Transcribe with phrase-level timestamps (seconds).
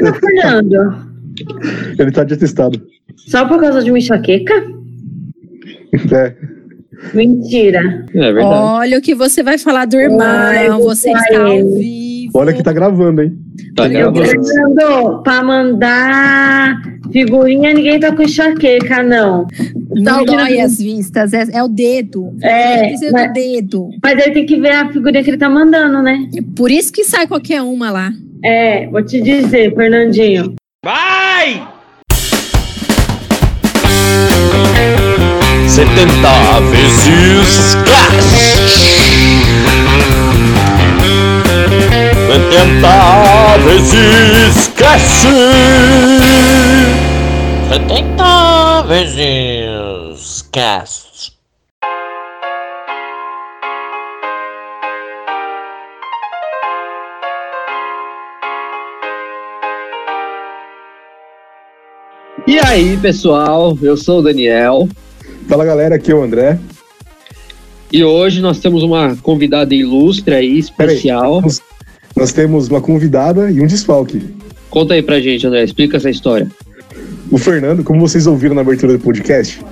[0.00, 1.08] tá Fernando?
[1.98, 2.80] Ele tá de atestado.
[3.16, 4.54] Só por causa de uma enxaqueca?
[6.12, 6.34] É.
[7.14, 8.04] Mentira.
[8.14, 8.44] É verdade.
[8.44, 10.20] Olha o que você vai falar do irmão.
[10.20, 12.32] Ai, você está ao vivo.
[12.34, 13.38] Olha que tá gravando, hein?
[13.74, 14.24] Tá gravando.
[14.24, 16.76] Fernando, pra mandar
[17.12, 19.46] figurinha, ninguém tá com enxaqueca, não.
[19.94, 22.34] Não Tá dói as vistas, é, é o dedo.
[22.42, 23.88] É, Precisa mas- do dedo.
[24.02, 26.28] Mas ele tem que ver a figurinha que ele tá mandando, né?
[26.54, 28.12] Por isso que sai qualquer uma lá.
[28.44, 30.54] É, vou te dizer, Fernandinho.
[30.84, 31.66] Vai!
[35.66, 38.58] 70 vezes cash.
[42.28, 45.26] 70 vezes cash.
[47.70, 51.37] 70 vezes cast.
[62.48, 64.88] E aí, pessoal, eu sou o Daniel
[65.46, 66.58] Fala galera, aqui é o André.
[67.92, 71.42] e hoje nós temos uma convidada ilustre aí, especial.
[72.16, 74.34] Nós temos uma convidada e um desfalque.
[74.70, 76.50] Conta aí pra gente, André, explica essa história.
[77.30, 79.62] O Fernando, como vocês ouviram na abertura do podcast,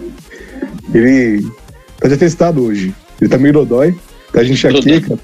[0.92, 1.50] ele
[1.98, 2.94] tá de atestado hoje.
[3.18, 3.94] Ele tá meio dodói,
[4.34, 5.18] tá de enxaqueca,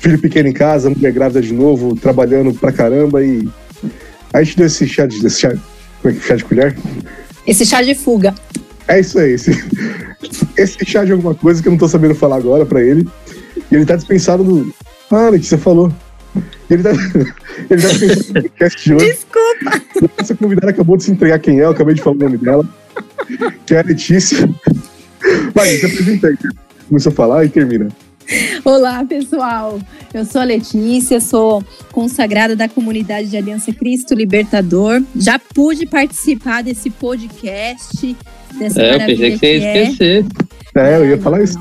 [0.00, 3.48] filho pequeno em casa, mulher grávida de novo, trabalhando pra caramba e.
[4.34, 5.26] Aí a gente deu esse chá de.
[5.26, 5.54] Esse chá,
[6.00, 6.28] como é que é?
[6.28, 6.76] chá de colher?
[7.46, 8.34] Esse chá de fuga.
[8.86, 9.50] É isso aí, esse,
[10.56, 13.06] esse chá de alguma coisa que eu não tô sabendo falar agora pra ele.
[13.70, 14.74] E ele tá dispensado do.
[15.10, 15.92] Ah, Letícia falou.
[16.70, 16.90] Ele tá,
[17.70, 19.06] ele tá dispensado do podcast de hoje.
[19.06, 20.12] Desculpa.
[20.18, 22.68] Essa convidada acabou de se entregar quem é, eu acabei de falar o nome dela.
[23.66, 24.48] Que é a Letícia.
[25.54, 26.36] Vai, se apresenta aí.
[26.88, 27.88] Começou a falar e termina.
[28.64, 29.78] Olá, pessoal.
[30.12, 31.62] Eu sou a Letícia, sou
[31.92, 35.02] consagrada da comunidade de Aliança Cristo Libertador.
[35.16, 38.16] Já pude participar desse podcast,
[38.58, 39.82] dessa É, eu maravilha pensei que você ia é.
[39.82, 40.26] esquecer.
[40.76, 41.58] É, eu ia falar não, isso.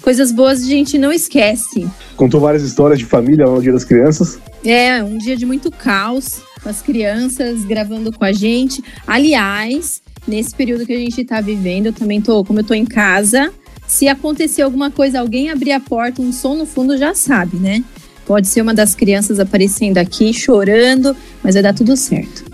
[0.00, 1.88] Coisas boas a gente não esquece.
[2.16, 4.38] Contou várias histórias de família lá no Dia das Crianças.
[4.64, 8.82] É, um dia de muito caos, com as crianças gravando com a gente.
[9.06, 12.84] Aliás, nesse período que a gente tá vivendo, eu também tô, como eu tô em
[12.84, 13.52] casa,
[13.86, 17.82] se acontecer alguma coisa, alguém abrir a porta, um som no fundo, já sabe, né?
[18.26, 22.44] Pode ser uma das crianças aparecendo aqui, chorando, mas vai dar tudo certo.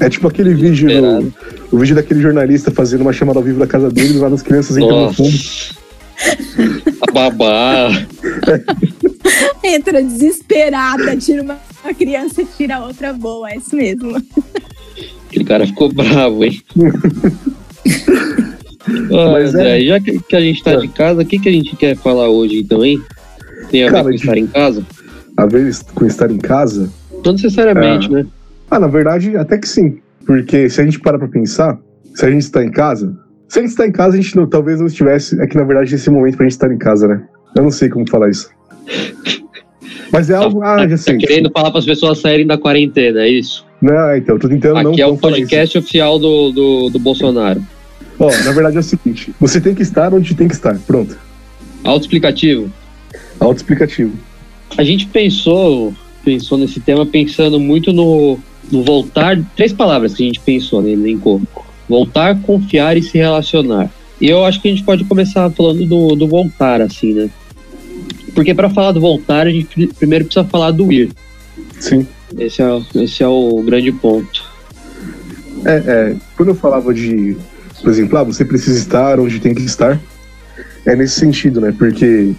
[0.00, 1.32] É tipo aquele vídeo, no,
[1.72, 4.76] o vídeo daquele jornalista fazendo uma chamada ao vivo da casa dele, lá das crianças
[4.76, 5.38] entrando no fundo.
[7.08, 7.88] A babá.
[9.62, 14.16] Entra desesperada, tira uma, uma criança e tira a outra boa, é isso mesmo.
[15.28, 16.62] Aquele cara ficou bravo, hein?
[19.12, 21.52] Ah, Mas é- já que, que a gente tá de casa, o que, que a
[21.52, 23.00] gente quer falar hoje, então, hein?
[23.70, 24.86] Tem a ver Cara, com de- estar em casa?
[25.36, 26.90] A vez com estar em casa.
[27.24, 28.24] Não necessariamente, né?
[28.70, 29.98] Ah, na verdade, até que sim.
[30.26, 31.78] Porque se a gente para pra pensar,
[32.14, 33.16] se a gente está em casa,
[33.48, 35.40] se a gente está em casa, a gente não- talvez não estivesse.
[35.40, 37.22] É que na verdade esse momento pra gente estar em casa, né?
[37.56, 38.48] Eu não sei como falar isso.
[40.12, 40.62] Mas é algo.
[40.62, 41.18] Ah, já Tá sei.
[41.18, 43.64] querendo falar para as pessoas saírem da quarentena, é isso?
[43.80, 44.90] Não, então, eu tô tentando não.
[44.92, 47.62] Aqui é o podcast oficial do, do, do Bolsonaro.
[48.18, 50.78] Ó, na verdade é o seguinte: você tem que estar onde tem que estar.
[50.80, 51.16] Pronto.
[51.84, 52.70] Autoexplicativo.
[53.38, 54.12] Autoexplicativo.
[54.76, 58.38] A gente pensou, pensou nesse tema pensando muito no,
[58.70, 59.38] no voltar.
[59.56, 60.90] Três palavras que a gente pensou, né?
[60.90, 61.40] Elencou.
[61.88, 63.90] Voltar, confiar e se relacionar.
[64.20, 67.30] E eu acho que a gente pode começar falando do, do voltar, assim, né?
[68.34, 71.10] Porque para falar do voltar, a gente pri- primeiro precisa falar do ir.
[71.78, 72.06] Sim.
[72.36, 74.44] Esse é, esse é o grande ponto.
[75.64, 77.36] É, é, quando eu falava de,
[77.80, 79.98] por exemplo, ah, você precisa estar onde tem que estar,
[80.84, 81.74] é nesse sentido, né?
[81.76, 82.32] Porque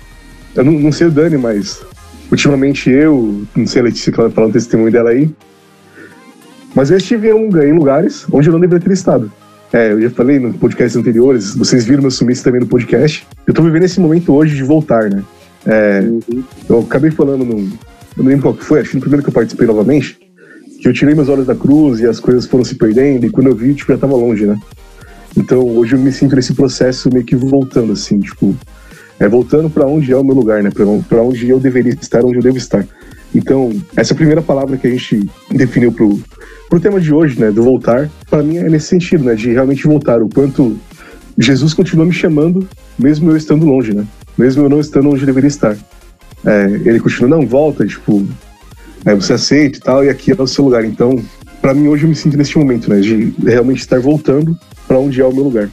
[0.55, 1.81] eu não, não sei o Dani, mas
[2.31, 5.29] ultimamente eu, não sei a Letícia que ela um testemunho dela aí,
[6.75, 9.31] mas eu estive em, lugares onde eu não deveria ter estado.
[9.71, 13.27] É, eu já falei no podcast anteriores, vocês viram meu sumiço também no podcast.
[13.45, 15.23] Eu tô vivendo esse momento hoje de voltar, né?
[15.65, 16.03] É,
[16.67, 17.59] eu acabei falando no.
[18.17, 20.17] Eu não lembro qual que foi, acho que no primeiro que eu participei novamente,
[20.81, 23.47] que eu tirei meus olhos da cruz e as coisas foram se perdendo, e quando
[23.47, 24.57] eu vi, tipo, já tava longe, né?
[25.37, 28.55] Então hoje eu me sinto nesse processo meio que voltando, assim, tipo,
[29.19, 30.69] é voltando para onde é o meu lugar, né?
[31.07, 32.85] Pra onde eu deveria estar, onde eu devo estar.
[33.33, 36.19] Então, essa primeira palavra que a gente definiu pro,
[36.67, 39.85] pro tema de hoje, né, do voltar, para mim é nesse sentido, né, de realmente
[39.85, 40.77] voltar, o quanto
[41.37, 42.67] Jesus continua me chamando,
[42.97, 44.05] mesmo eu estando longe, né?
[44.37, 45.77] Mesmo eu não estando onde eu deveria estar.
[46.45, 48.27] É, ele continua, não, volta, tipo,
[49.05, 50.83] é, você aceita e tal, e aqui é o seu lugar.
[50.83, 51.21] Então,
[51.61, 54.57] para mim hoje eu me sinto nesse momento, né, de realmente estar voltando
[54.87, 55.69] para onde é o meu lugar.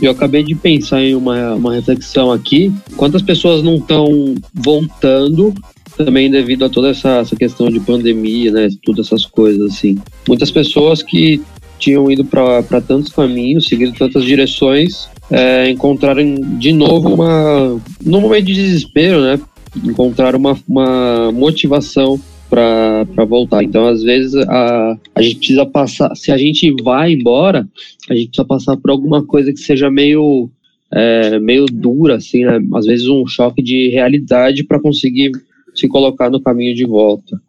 [0.00, 2.72] Eu acabei de pensar em uma, uma reflexão aqui.
[2.96, 5.54] Quantas pessoas não estão voltando
[5.96, 8.68] também devido a toda essa, essa questão de pandemia, né?
[8.84, 9.96] Todas essas coisas, assim.
[10.26, 11.40] Muitas pessoas que
[11.78, 17.80] tinham ido para tantos caminhos, seguido tantas direções, é, encontraram de novo uma.
[18.04, 19.40] num momento de desespero, né?
[19.84, 22.20] Encontraram uma, uma motivação
[22.54, 23.64] para voltar.
[23.64, 26.14] Então, às vezes, a, a gente precisa passar.
[26.14, 27.66] Se a gente vai embora,
[28.08, 30.48] a gente precisa passar por alguma coisa que seja meio.
[30.96, 32.60] É, meio dura, assim, né?
[32.74, 35.32] Às vezes um choque de realidade para conseguir
[35.74, 37.40] se colocar no caminho de volta.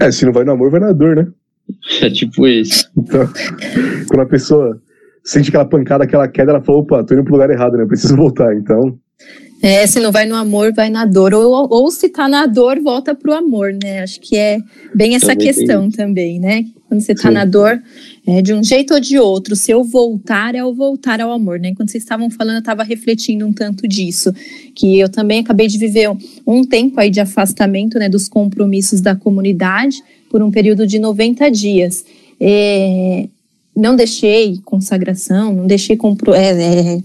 [0.00, 1.28] É, se não vai no amor, vai na dor, né?
[2.02, 2.90] É tipo isso.
[2.96, 3.28] Então,
[4.08, 4.80] quando a pessoa
[5.22, 7.86] sente aquela pancada, aquela queda, ela fala, opa, tô indo pro lugar errado, né?
[7.86, 8.56] Preciso voltar.
[8.56, 8.98] Então,
[9.62, 11.34] É, se não vai no amor, vai na dor.
[11.34, 14.02] Ou, ou se tá na dor, volta pro amor, né?
[14.02, 14.58] Acho que é
[14.94, 16.64] bem essa Também tem questão também, né?
[16.88, 17.34] Quando você tá Sim.
[17.34, 17.80] na dor,
[18.26, 21.60] é, de um jeito ou de outro, se eu voltar, é o voltar ao amor,
[21.60, 21.74] né?
[21.74, 24.32] Quando vocês estavam falando, eu estava refletindo um tanto disso.
[24.74, 28.08] Que eu também acabei de viver um, um tempo aí de afastamento, né?
[28.08, 32.04] Dos compromissos da comunidade por um período de 90 dias.
[32.40, 33.28] É,
[33.76, 37.02] não deixei consagração, não deixei compro é, é,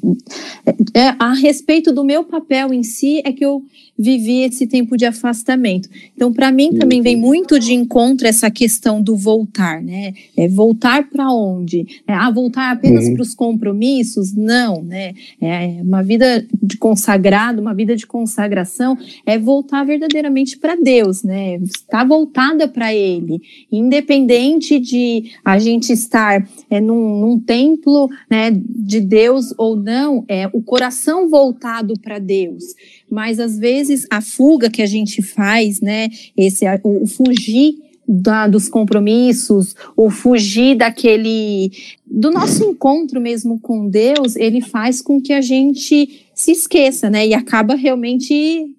[0.93, 3.63] é, a respeito do meu papel em si é que eu
[3.97, 5.87] vivi esse tempo de afastamento.
[6.15, 10.13] Então, para mim também vem muito de encontro essa questão do voltar, né?
[10.35, 11.85] É voltar para onde?
[12.05, 13.13] É, ah, voltar apenas Uhum.
[13.13, 14.33] para os compromissos?
[14.33, 15.13] Não, né?
[15.41, 21.55] É uma vida de consagrado, uma vida de consagração é voltar verdadeiramente para Deus, né?
[21.57, 23.41] Estar voltada para Ele,
[23.71, 30.49] independente de a gente estar é, num, num templo né, de Deus ou não, é
[30.51, 32.63] o coração voltado para Deus.
[33.09, 37.75] Mas às vezes a fuga que a gente faz, né, esse o, o fugir
[38.07, 41.71] da- dos compromissos, o fugir daquele
[42.05, 47.27] do nosso encontro mesmo com Deus, ele faz com que a gente se esqueça, né,
[47.27, 48.69] e acaba realmente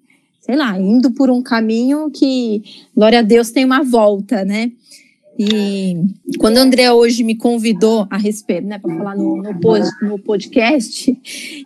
[0.47, 2.63] sei lá, indo por um caminho que,
[2.95, 4.71] glória a Deus, tem uma volta, né?
[5.37, 5.95] E
[6.39, 11.15] quando o André hoje me convidou a respeito, né, para falar no, no, no podcast,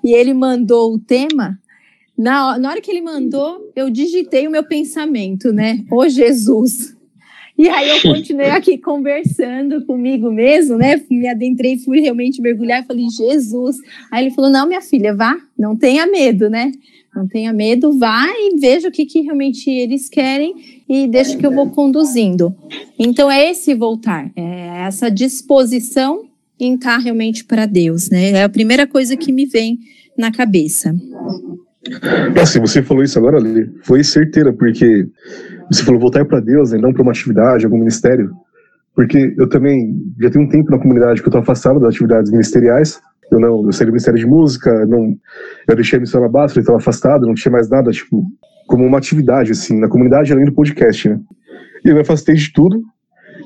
[0.04, 1.58] e ele mandou o tema,
[2.18, 5.84] na, na hora que ele mandou, eu digitei o meu pensamento, né?
[5.90, 6.96] Ô Jesus.
[7.58, 11.02] E aí eu continuei aqui conversando comigo mesmo, né?
[11.10, 13.78] Me adentrei, fui realmente mergulhar e falei, Jesus.
[14.12, 16.72] Aí ele falou: não, minha filha, vá, não tenha medo, né?
[17.16, 21.46] Não tenha medo, vá e veja o que, que realmente eles querem e deixa que
[21.46, 22.56] eu vou conduzindo.
[22.98, 26.24] Então é esse voltar, é essa disposição
[26.60, 28.32] em estar realmente para Deus, né?
[28.32, 29.80] É a primeira coisa que me vem
[30.18, 30.96] na cabeça.
[32.36, 35.08] Nossa, e você falou isso agora, Lili, foi certeira, porque
[35.70, 38.32] você falou voltar para Deus, né, não para uma atividade, algum ministério.
[38.94, 42.30] Porque eu também já tenho um tempo na comunidade que eu tô afastado das atividades
[42.30, 43.00] ministeriais.
[43.32, 45.16] Eu não, eu saí do Ministério de Música, não,
[45.68, 48.26] eu deixei a missão na eu estava afastado, não tinha mais nada, tipo,
[48.68, 51.20] como uma atividade, assim, na comunidade além do podcast, né?
[51.84, 52.84] E eu me afastei de tudo,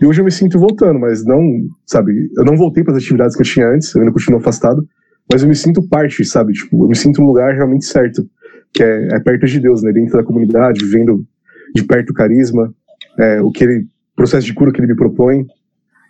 [0.02, 3.36] e hoje eu me sinto voltando, mas não, sabe, eu não voltei para as atividades
[3.36, 4.86] que eu tinha antes, eu ainda continuo afastado,
[5.32, 6.54] mas eu me sinto parte, sabe?
[6.54, 8.28] Tipo, eu me sinto no lugar realmente certo,
[8.74, 9.92] que é, é perto de Deus, né?
[9.92, 11.26] Dentro da comunidade, vivendo
[11.74, 12.74] de perto o carisma,
[13.18, 15.46] é, o que ele, processo de cura que ele me propõe.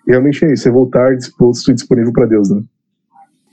[0.07, 2.61] E realmente é isso, é voltar disposto e disponível para Deus, né?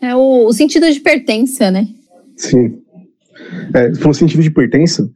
[0.03, 1.87] É o, o sentido de pertença, né?
[2.37, 2.83] Sim.
[3.73, 5.09] É, falou sentido de pertença,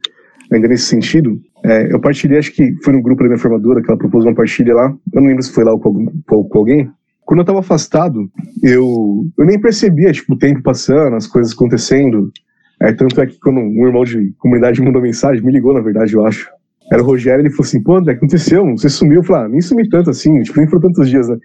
[0.49, 3.89] ainda nesse sentido, é, eu partilhei, acho que foi no grupo da minha formadora que
[3.89, 6.89] ela propôs uma partilha lá, eu não lembro se foi lá ou com, alguém.
[7.25, 8.29] Quando eu tava afastado,
[8.63, 12.31] eu, eu nem percebia, tipo, o tempo passando, as coisas acontecendo.
[12.79, 16.13] É, tanto é que quando um irmão de comunidade mandou mensagem, me ligou, na verdade,
[16.13, 16.49] eu acho.
[16.89, 18.65] Era o Rogério, ele falou assim, pô, André, aconteceu?
[18.77, 19.17] Você sumiu?
[19.17, 21.35] Eu falei, ah, nem sumi tanto assim, tipo, nem foram tantos dias, né?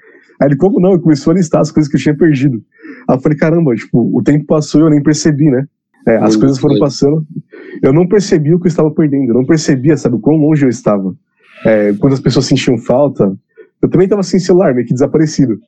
[0.40, 0.93] Aí ele, como não?
[0.93, 2.62] Ele começou a listar as coisas que eu tinha perdido.
[3.09, 5.66] Aí eu falei, caramba, tipo, o tempo passou e eu nem percebi, né?
[6.06, 7.25] É, as coisas foram passando.
[7.82, 10.64] Eu não percebi o que eu estava perdendo, eu não percebia, sabe, o quão longe
[10.64, 11.14] eu estava.
[11.64, 13.32] É, quando as pessoas sentiam falta,
[13.80, 15.61] eu também estava sem celular, meio que desaparecido.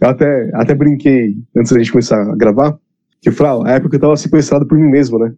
[0.00, 2.78] Eu até, até brinquei, antes da gente começar a gravar,
[3.20, 5.32] que eu falei, ah, a época que eu estava sequestrado por mim mesmo, né?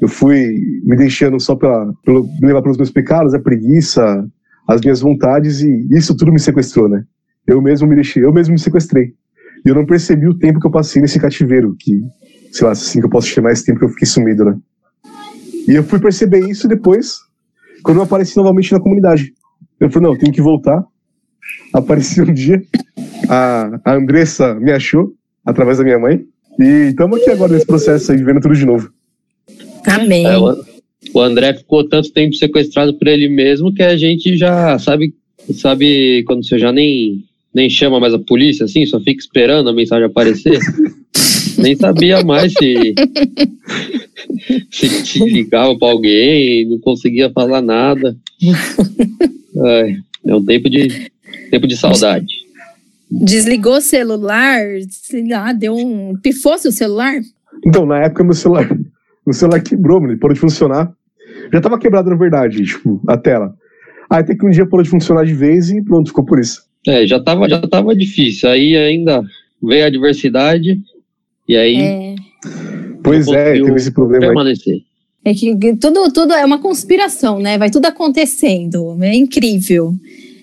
[0.00, 4.26] Eu fui me deixando só pela, pelo, me levar pelos meus pecados, a preguiça,
[4.66, 7.04] as minhas vontades, e isso tudo me sequestrou, né?
[7.46, 9.14] Eu mesmo me deixei, eu mesmo me sequestrei.
[9.64, 12.00] E eu não percebi o tempo que eu passei nesse cativeiro, que,
[12.50, 14.56] sei lá, assim que eu posso chamar esse tempo que eu fiquei sumido, né?
[15.68, 17.18] E eu fui perceber isso depois,
[17.82, 19.32] quando eu apareci novamente na comunidade.
[19.78, 20.84] Eu falei, não, eu tenho que voltar.
[21.72, 22.62] Apareci um dia,
[23.28, 25.12] a, a Andressa me achou,
[25.44, 26.24] através da minha mãe,
[26.58, 28.90] e estamos aqui agora nesse processo aí, vivendo tudo de novo.
[29.86, 30.26] Amém.
[30.26, 30.54] É, o,
[31.14, 35.14] o André ficou tanto tempo sequestrado por ele mesmo que a gente já sabe,
[35.54, 39.72] sabe quando você já nem, nem chama mais a polícia, assim, só fica esperando a
[39.72, 40.58] mensagem aparecer.
[41.58, 42.94] Nem sabia mais se,
[44.70, 48.16] se te ligava pra alguém, não conseguia falar nada.
[49.66, 51.10] Ai, é um tempo de,
[51.50, 52.32] tempo de saudade.
[53.10, 56.16] Desligou o celular, sei lá, deu um.
[56.22, 57.20] Pifou seu celular?
[57.66, 58.68] Então, na época, meu celular,
[59.26, 60.92] meu celular quebrou, mano, parou de funcionar.
[61.52, 63.54] Já tava quebrado, na verdade, tipo, a tela.
[64.08, 66.69] Aí até que um dia parou de funcionar de vez e pronto, ficou por isso.
[66.86, 68.48] É, já tava, já tava difícil.
[68.48, 69.22] Aí ainda
[69.62, 70.80] veio a adversidade
[71.48, 72.14] e aí É.
[73.02, 74.28] Pois é, teve esse problema aí.
[74.28, 74.82] permanecer.
[75.24, 77.58] É que que tudo, tudo é uma conspiração, né?
[77.58, 78.96] Vai tudo acontecendo.
[79.02, 79.94] É incrível.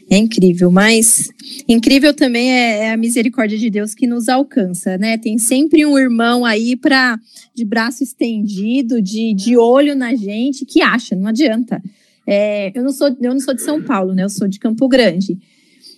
[0.10, 1.30] É incrível, mas
[1.68, 5.18] incrível também é, é a misericórdia de Deus que nos alcança, né?
[5.18, 7.20] Tem sempre um irmão aí para
[7.54, 11.82] de braço estendido, de, de olho na gente, que acha, não adianta.
[12.26, 14.24] É, eu, não sou, eu não sou de São Paulo, né?
[14.24, 15.38] Eu sou de Campo Grande.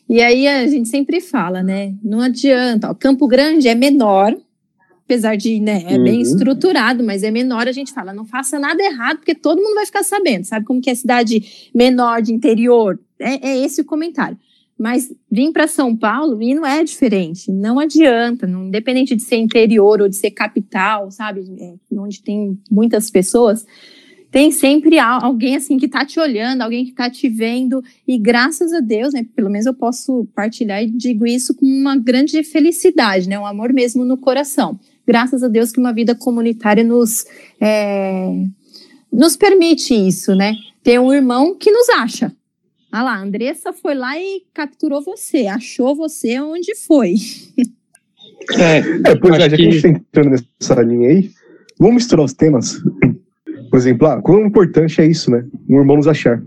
[0.10, 1.94] E aí a gente sempre fala, né?
[2.04, 2.90] Não adianta.
[2.90, 4.36] Ó, Campo Grande é menor,
[5.06, 6.22] apesar de, né, é bem Uhum.
[6.22, 9.86] estruturado, mas é menor, a gente fala, não faça nada errado, porque todo mundo vai
[9.86, 10.46] ficar sabendo.
[10.46, 13.00] Sabe como que é cidade menor de interior?
[13.20, 14.38] É, é esse o comentário.
[14.78, 17.52] Mas vir para São Paulo e não é diferente.
[17.52, 21.42] Não adianta, não, independente de ser interior ou de ser capital, sabe?
[21.60, 23.66] É, onde tem muitas pessoas,
[24.32, 27.84] tem sempre al- alguém assim que tá te olhando, alguém que tá te vendo.
[28.08, 29.26] E graças a Deus, né?
[29.36, 33.40] Pelo menos eu posso partilhar e digo isso com uma grande felicidade, né?
[33.40, 34.80] Um amor mesmo no coração.
[35.08, 37.26] Graças a Deus que uma vida comunitária nos,
[37.60, 38.32] é,
[39.12, 40.56] nos permite isso, né?
[40.84, 42.32] Ter um irmão que nos acha.
[42.92, 47.16] Ah lá, a Andressa foi lá e capturou você, achou você onde foi.
[48.58, 48.78] É,
[49.12, 51.32] É, pois é, já que a gente tá entrando nessa linha aí,
[51.78, 52.82] vamos misturar os temas.
[53.70, 55.46] Por exemplo, ah, quão importante é isso, né?
[55.70, 56.42] Um irmão nos achar.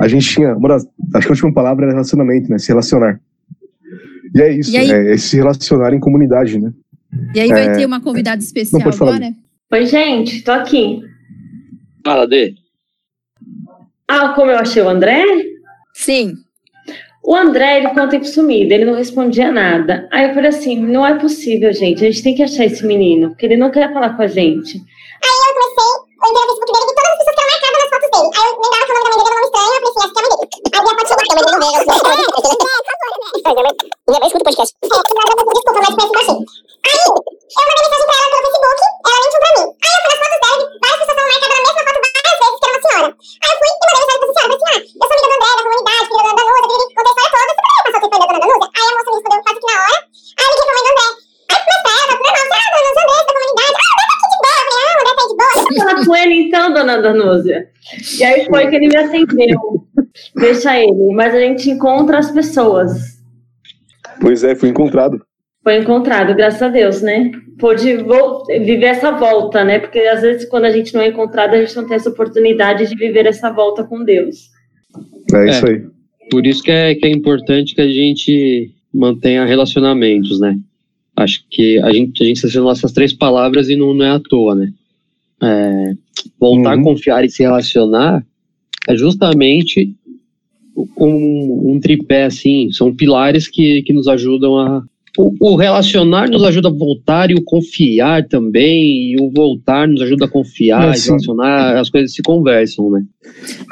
[0.00, 2.58] A gente tinha, uma das, acho que a última palavra era relacionamento, né?
[2.58, 3.20] Se relacionar.
[4.34, 6.72] E é isso, E aí- é, é se relacionar em comunidade, né?
[7.34, 9.16] E aí vai É, ter uma convidada especial pode falar.
[9.16, 9.32] agora?
[9.72, 11.00] Oi, gente, tô aqui.
[12.04, 12.54] fala, Dê.
[14.06, 15.22] Ah, como eu achei o André?
[15.94, 16.34] Sim.
[17.22, 20.08] O André, ele ficou um tempo sumido, ele não respondia nada.
[20.10, 23.30] Aí eu falei assim, não é possível, gente, a gente tem que achar esse menino,
[23.30, 24.78] porque ele não quer falar com a gente.
[24.78, 27.78] Aí eu comecei a entrar no Facebook dele e todas as pessoas que eram marcadas
[27.78, 28.28] nas fotos dele.
[28.28, 30.02] Aí eu lembrava que o nome da mãe dele era um nome estranho, eu pensei,
[30.04, 30.54] essa que é a mãe dele.
[30.68, 31.78] Aí a fotinha da mãe dele no meio.
[33.38, 34.72] É, eu escuto podcast.
[34.78, 34.96] É,
[35.58, 36.42] desculpa, mas parece baixinho.
[36.78, 37.12] Aí, eu
[37.68, 39.66] mandei mensagem pra ela pelo Facebook, ela mentiu pra mim.
[39.78, 42.38] Aí eu fui nas fotos dela e várias pessoas estavam marcadas na mesma foto várias
[42.38, 43.08] vezes, que era uma senhora.
[43.38, 45.28] Aí eu fui e mandei mensagem pra essa senhora, falei assim, ah, eu sou amiga
[45.28, 47.84] do André, da comunidade, filha da Dona Danusa, eu contei a história toda, você poderia
[47.84, 48.66] passar o telefone da Dona Danusa?
[48.68, 49.98] Aí a moça me respondeu, faço aqui na hora.
[50.38, 51.08] Aí eu liguei pra mãe do André.
[51.48, 53.76] Aí eu falei pra ela, normal, ah, Dona Danusa, André, da comunidade.
[53.78, 54.58] Ah, o André tá aqui de boa.
[54.58, 55.54] Eu falei, ah, o André tá aí de boa.
[55.78, 56.36] Fala com ele
[57.00, 57.68] dona Danúzia.
[58.18, 59.58] E aí foi que ele me acendeu.
[60.36, 63.18] Deixa ele, mas a gente encontra as pessoas.
[64.20, 65.20] Pois é, fui encontrado.
[65.62, 67.30] Foi encontrado, graças a Deus, né?
[67.58, 67.98] Pôde
[68.48, 69.78] viver essa volta, né?
[69.78, 72.86] Porque às vezes quando a gente não é encontrado, a gente não tem essa oportunidade
[72.86, 74.50] de viver essa volta com Deus.
[75.34, 75.82] É, isso aí.
[76.30, 80.58] Por isso que é, que é importante que a gente mantenha relacionamentos, né?
[81.16, 84.20] Acho que a gente, a gente selecionou essas três palavras e não, não é à
[84.20, 84.72] toa, né?
[85.42, 85.92] É,
[86.38, 86.82] voltar, Uhum.
[86.84, 88.24] confiar e se relacionar
[88.88, 89.94] é justamente
[90.96, 94.82] um, um tripé, assim, são pilares que, que nos ajudam a.
[95.16, 100.00] O, o relacionar nos ajuda a voltar e o confiar também, e o voltar nos
[100.00, 103.04] ajuda a confiar É, e relacionar, as coisas se conversam, né?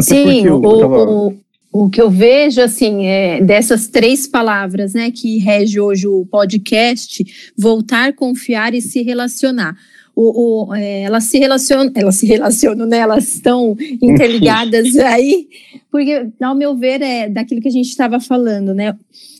[0.01, 1.35] Sim, eu o, tava- o,
[1.73, 7.25] o que eu vejo, assim, é dessas três palavras, né, que rege hoje o podcast,
[7.57, 9.77] voltar, confiar e se relacionar.
[10.19, 15.47] O, o, é, elas se relacionam, elas se relacionam, né, elas estão interligadas aí,
[15.91, 18.97] porque, ao meu ver, é daquilo que a gente estava falando, né,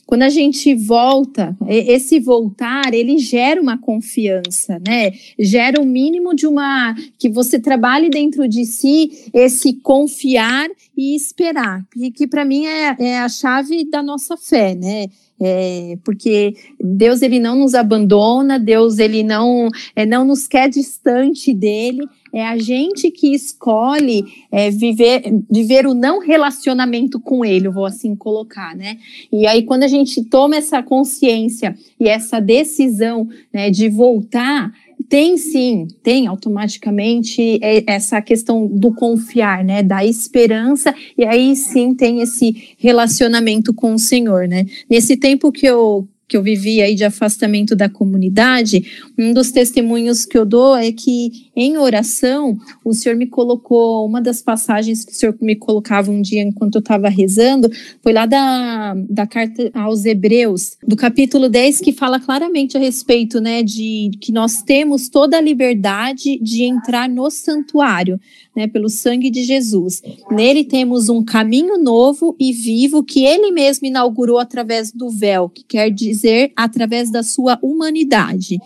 [0.07, 5.11] quando a gente volta, esse voltar, ele gera uma confiança, né?
[5.37, 11.85] Gera o mínimo de uma que você trabalhe dentro de si esse confiar e esperar,
[11.93, 15.07] e que para mim é, é a chave da nossa fé, né?
[15.39, 21.53] É, porque Deus ele não nos abandona, Deus ele não é, não nos quer distante
[21.53, 22.07] dele.
[22.33, 27.85] É a gente que escolhe é, viver viver o não relacionamento com Ele, eu vou
[27.85, 28.97] assim colocar, né?
[29.31, 34.71] E aí quando a gente toma essa consciência e essa decisão né, de voltar
[35.09, 41.93] tem sim, tem automaticamente é, essa questão do confiar, né, da esperança, e aí sim
[41.93, 44.65] tem esse relacionamento com o Senhor, né?
[44.89, 48.85] Nesse tempo que eu que eu vivi aí de afastamento da comunidade,
[49.17, 54.21] um dos testemunhos que eu dou é que em oração o Senhor me colocou, uma
[54.21, 57.69] das passagens que o Senhor me colocava um dia enquanto eu estava rezando,
[58.03, 63.39] foi lá da, da carta aos Hebreus, do capítulo 10, que fala claramente a respeito,
[63.39, 68.19] né, de que nós temos toda a liberdade de entrar no santuário,
[68.57, 70.01] né, pelo sangue de Jesus.
[70.31, 75.63] Nele temos um caminho novo e vivo que ele mesmo inaugurou através do véu, que
[75.63, 78.57] quer dizer através da sua humanidade.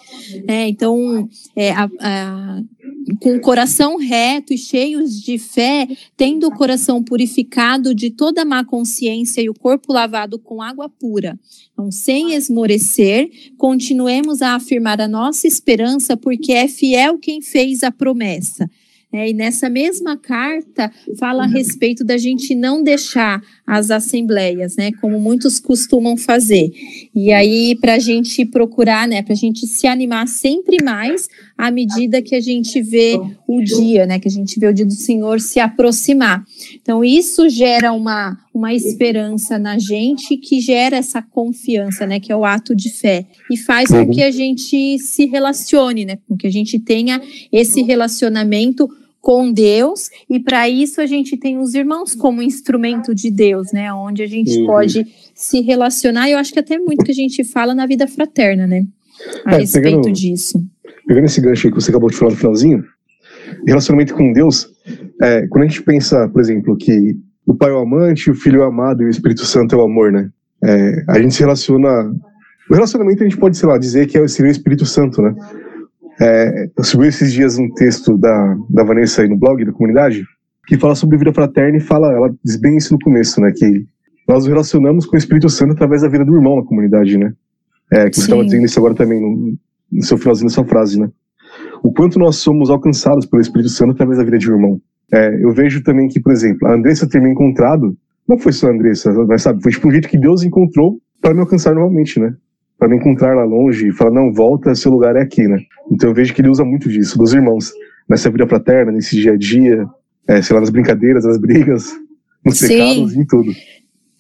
[0.48, 2.64] É, então, é, a, a,
[3.20, 8.64] com o coração reto e cheios de fé, tendo o coração purificado de toda má
[8.64, 11.38] consciência e o corpo lavado com água pura.
[11.74, 17.92] Então, sem esmorecer, continuemos a afirmar a nossa esperança, porque é fiel quem fez a
[17.92, 18.70] promessa.
[19.14, 20.90] É, e nessa mesma carta
[21.20, 26.72] fala a respeito da gente não deixar as assembleias, né, como muitos costumam fazer.
[27.14, 31.28] E aí, para a gente procurar, né, para a gente se animar sempre mais
[31.62, 34.84] à medida que a gente vê o dia, né, que a gente vê o dia
[34.86, 36.44] do Senhor se aproximar.
[36.82, 42.36] Então, isso gera uma, uma esperança na gente que gera essa confiança, né, que é
[42.36, 46.48] o ato de fé, e faz com que a gente se relacione, né, com que
[46.48, 48.90] a gente tenha esse relacionamento
[49.22, 53.94] com Deus, e para isso a gente tem os irmãos como instrumento de Deus, né?
[53.94, 54.66] Onde a gente uhum.
[54.66, 58.66] pode se relacionar, eu acho que até muito que a gente fala na vida fraterna,
[58.66, 58.84] né?
[59.46, 60.66] A é, respeito pegando, disso.
[61.12, 62.86] Pegando esse gancho aí que você acabou de falar no finalzinho,
[63.68, 64.70] relacionamento com Deus,
[65.22, 68.62] é, quando a gente pensa, por exemplo, que o Pai é o amante, o Filho
[68.62, 70.30] é o amado e o Espírito Santo é o amor, né?
[70.64, 72.10] É, a gente se relaciona.
[72.70, 75.36] O relacionamento a gente pode, sei lá, dizer que é, seria o Espírito Santo, né?
[76.22, 80.24] É, eu subi esses dias um texto da, da Vanessa aí no blog da comunidade
[80.66, 83.52] que fala sobre vida fraterna e fala, ela diz bem isso no começo, né?
[83.52, 83.86] Que
[84.26, 87.34] nós nos relacionamos com o Espírito Santo através da vida do irmão na comunidade, né?
[87.92, 89.60] É, que você estava dizendo isso agora também
[89.92, 91.10] no, seu finalzinho da sua frase, né?
[91.84, 94.82] O quanto nós somos alcançados pelo Espírito Santo através da vida de um irmão.
[95.14, 97.96] É, eu vejo também que, por exemplo, a Andressa ter me encontrado,
[98.28, 101.34] não foi só a Andressa, mas sabe, foi tipo um jeito que Deus encontrou para
[101.34, 102.34] me alcançar novamente, né?
[102.82, 105.60] para me encontrar lá longe e falar, não, volta, seu lugar é aqui, né?
[105.92, 107.72] Então eu vejo que ele usa muito disso, dos irmãos,
[108.10, 109.86] nessa vida fraterna, nesse dia a dia,
[110.28, 111.94] é, sei lá, nas brincadeiras, nas brigas,
[112.44, 112.68] nos Sim.
[112.70, 113.52] pecados, em tudo.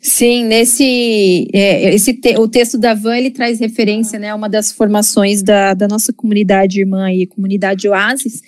[0.02, 4.50] Sim, nesse é, esse te, o texto da Van ele traz referência, né, a uma
[4.50, 8.42] das formações da, da nossa comunidade irmã e comunidade Oasis.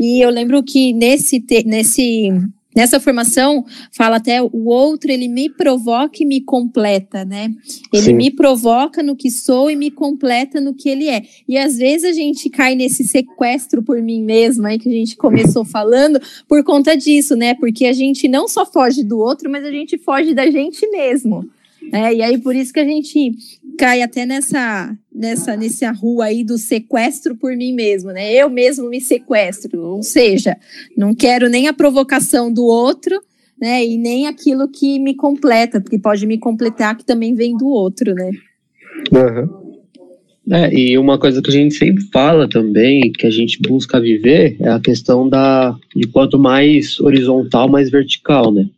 [0.00, 2.28] E eu lembro que nesse te, nesse
[2.76, 7.50] Nessa formação, fala até o outro, ele me provoca e me completa, né?
[7.90, 8.12] Ele Sim.
[8.12, 11.22] me provoca no que sou e me completa no que ele é.
[11.48, 15.16] E às vezes a gente cai nesse sequestro por mim mesma, aí que a gente
[15.16, 17.54] começou falando, por conta disso, né?
[17.54, 21.48] Porque a gente não só foge do outro, mas a gente foge da gente mesmo.
[21.92, 23.32] É, e aí por isso que a gente
[23.76, 28.32] cai até nessa, nessa, nessa rua aí do sequestro por mim mesmo, né?
[28.32, 30.56] Eu mesmo me sequestro, ou seja,
[30.96, 33.20] não quero nem a provocação do outro,
[33.60, 33.84] né?
[33.84, 38.14] E nem aquilo que me completa, porque pode me completar que também vem do outro,
[38.14, 38.30] né?
[39.12, 39.66] Uhum.
[40.50, 44.56] É, e uma coisa que a gente sempre fala também, que a gente busca viver,
[44.60, 48.68] é a questão da de quanto mais horizontal, mais vertical, né?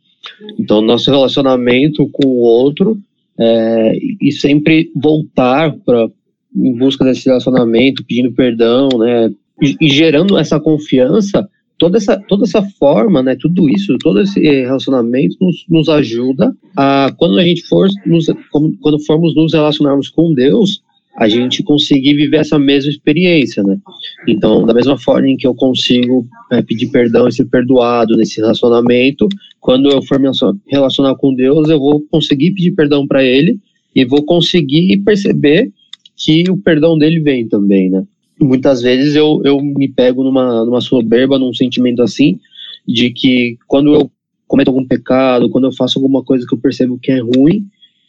[0.57, 2.99] Então, nosso relacionamento com o outro
[3.39, 6.09] é, e sempre voltar para
[6.55, 11.47] em busca desse relacionamento, pedindo perdão, né, e, e, gerando essa confiança,
[11.77, 17.13] toda essa, toda essa forma, né, tudo isso, todo esse relacionamento nos, nos ajuda a,
[17.17, 20.81] quando a gente for, nos, quando formos nos relacionarmos com Deus,
[21.19, 23.77] a gente conseguir viver essa mesma experiência, né?
[24.25, 28.39] Então, da mesma forma em que eu consigo é, pedir perdão e ser perdoado nesse
[28.39, 29.27] relacionamento,
[29.59, 30.29] quando eu for me
[30.67, 33.59] relacionar com Deus, eu vou conseguir pedir perdão para Ele
[33.95, 35.71] e vou conseguir perceber
[36.15, 38.03] que o perdão dele vem também, né?
[38.39, 42.39] Muitas vezes eu, eu me pego numa, numa soberba, num sentimento assim,
[42.87, 44.09] de que quando eu
[44.47, 47.67] cometo algum pecado, quando eu faço alguma coisa que eu percebo que é ruim,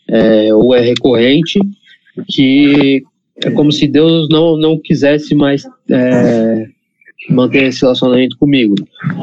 [0.08, 1.58] é, ou é recorrente,
[2.28, 3.02] que
[3.44, 6.68] é como se Deus não, não quisesse mais é,
[7.28, 8.74] manter esse relacionamento comigo.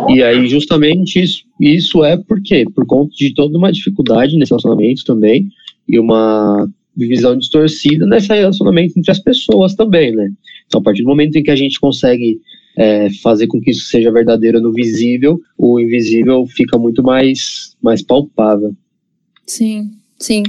[0.10, 2.65] E aí, justamente isso, isso é por quê?
[2.73, 5.49] Por conta de toda uma dificuldade nesse relacionamento também,
[5.88, 10.31] e uma visão distorcida nesse relacionamento entre as pessoas também, né?
[10.65, 12.39] Então, a partir do momento em que a gente consegue
[12.77, 18.03] é, fazer com que isso seja verdadeiro no visível, o invisível fica muito mais, mais
[18.03, 18.75] palpável.
[19.45, 19.91] Sim.
[20.19, 20.43] Sim,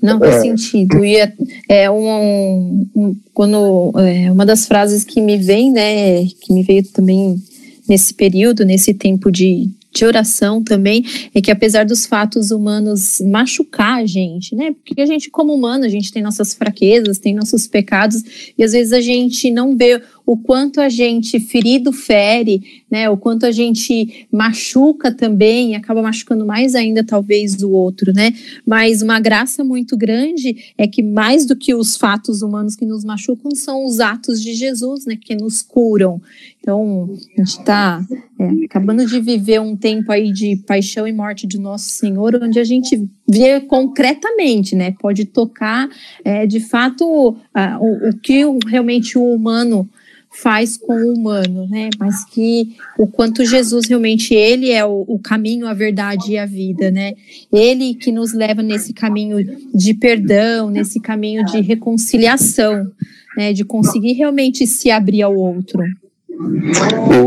[0.00, 0.40] não faz é.
[0.40, 1.04] sentido.
[1.04, 1.32] E é,
[1.68, 6.84] é um, um, quando é, uma das frases que me vem, né, que me veio
[6.84, 7.42] também
[7.88, 11.04] nesse período, nesse tempo de, de oração também
[11.34, 14.74] é que apesar dos fatos humanos machucar a gente, né?
[14.84, 18.22] Porque a gente como humano, a gente tem nossas fraquezas, tem nossos pecados
[18.56, 23.08] e às vezes a gente não vê o quanto a gente ferido fere, né?
[23.08, 28.34] O quanto a gente machuca também, acaba machucando mais ainda talvez o outro, né?
[28.66, 33.04] Mas uma graça muito grande é que mais do que os fatos humanos que nos
[33.04, 35.16] machucam são os atos de Jesus, né?
[35.16, 36.20] Que nos curam.
[36.60, 38.04] Então, a gente está
[38.38, 42.60] é, acabando de viver um tempo aí de paixão e morte de Nosso Senhor, onde
[42.60, 44.94] a gente vê concretamente, né?
[45.00, 45.88] Pode tocar
[46.22, 49.88] é, de fato o, o que realmente o humano
[50.30, 51.88] faz com o humano, né?
[51.98, 56.46] Mas que o quanto Jesus realmente ele é o, o, caminho, a verdade e a
[56.46, 57.14] vida, né?
[57.52, 59.38] Ele que nos leva nesse caminho
[59.74, 62.90] de perdão, nesse caminho de reconciliação,
[63.36, 63.52] né?
[63.52, 65.82] De conseguir realmente se abrir ao outro.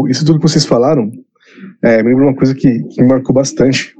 [0.10, 1.12] Isso tudo que vocês falaram
[1.82, 3.96] é, me lembra uma coisa que, que me marcou bastante.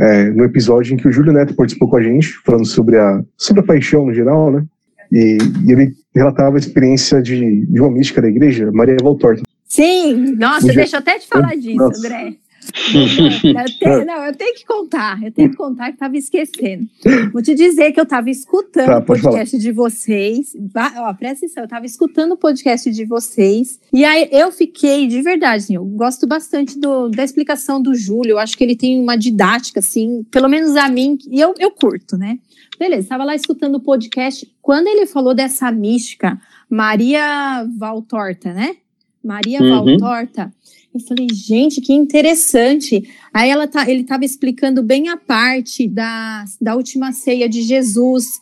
[0.00, 3.22] É, no episódio em que o Júlio Neto participou com a gente, falando sobre a,
[3.36, 4.64] sobre a paixão no geral, né?
[5.12, 9.42] E, e ele relatava a experiência de, de uma mística da igreja, Maria Valtorta.
[9.68, 11.98] Sim, nossa, deixa eu até te falar disso, nossa.
[11.98, 12.36] André.
[13.42, 16.86] Eu tenho, não, eu tenho que contar, eu tenho que contar que estava esquecendo.
[17.32, 19.62] Vou te dizer que eu estava escutando tá, o podcast falar.
[19.62, 20.52] de vocês.
[20.96, 23.80] Ó, presta atenção, eu estava escutando o podcast de vocês.
[23.92, 28.32] E aí eu fiquei, de verdade, assim, eu gosto bastante do, da explicação do Júlio.
[28.32, 31.70] Eu acho que ele tem uma didática, assim, pelo menos a mim, e eu, eu
[31.72, 32.38] curto, né?
[32.82, 34.52] Beleza, estava lá escutando o podcast.
[34.60, 36.36] Quando ele falou dessa mística,
[36.68, 38.74] Maria Valtorta, né?
[39.22, 39.96] Maria uhum.
[39.96, 40.52] Valtorta.
[40.92, 43.08] Eu falei, gente, que interessante.
[43.32, 48.40] Aí ela tá, ele estava explicando bem a parte da, da última ceia de Jesus,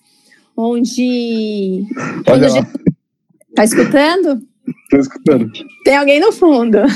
[0.56, 1.84] onde.
[2.26, 2.66] Olha Jesus,
[3.54, 4.42] tá escutando?
[4.84, 5.52] Estou escutando.
[5.84, 6.78] Tem alguém no fundo.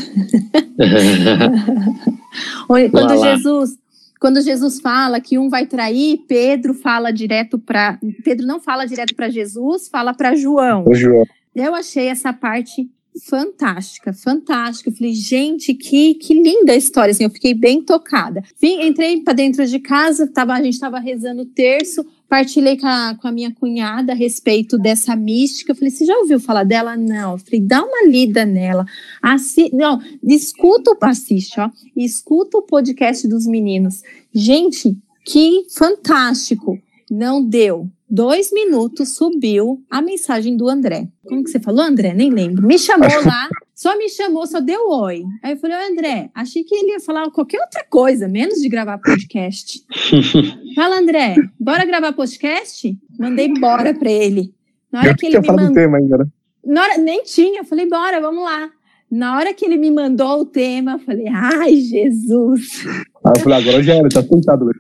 [2.90, 3.76] quando Jesus
[4.24, 9.14] quando Jesus fala que um vai trair, Pedro fala direto para Pedro não fala direto
[9.14, 10.82] para Jesus, fala para João.
[10.94, 11.26] João.
[11.54, 12.88] Eu achei essa parte
[13.28, 14.88] fantástica, fantástica.
[14.88, 17.10] Eu falei, gente, que, que linda a história.
[17.12, 18.42] Assim, eu fiquei bem tocada.
[18.58, 22.02] Vim, entrei para dentro de casa, tava, a gente estava rezando o terço,
[22.34, 25.70] partilhei com a, com a, minha cunhada a respeito dessa mística.
[25.70, 26.96] Eu falei, você já ouviu falar dela?
[26.96, 27.32] Não.
[27.32, 28.84] Eu falei, dá uma lida nela.
[29.22, 31.70] Assi não, escuta, assiste, ó.
[31.96, 34.02] Escuta o podcast dos meninos.
[34.34, 36.76] Gente, que fantástico.
[37.08, 37.88] Não deu.
[38.10, 41.06] Dois minutos subiu a mensagem do André.
[41.24, 42.14] Como que você falou, André?
[42.14, 42.66] Nem lembro.
[42.66, 45.24] Me chamou lá, só me chamou, só deu oi.
[45.42, 48.98] Aí eu falei, André, achei que ele ia falar qualquer outra coisa, menos de gravar
[48.98, 49.84] podcast.
[50.76, 52.96] Fala, André, bora gravar podcast?
[53.18, 54.54] Mandei embora pra ele.
[54.92, 55.72] Na hora eu que ele me mandou.
[55.72, 56.26] tema ainda, né?
[56.64, 58.70] Na hora, nem tinha, eu falei, bora, vamos lá.
[59.10, 62.86] Na hora que ele me mandou o tema, eu falei, ai, Jesus.
[63.24, 64.70] Ah, eu falei, agora já era, tá sentado.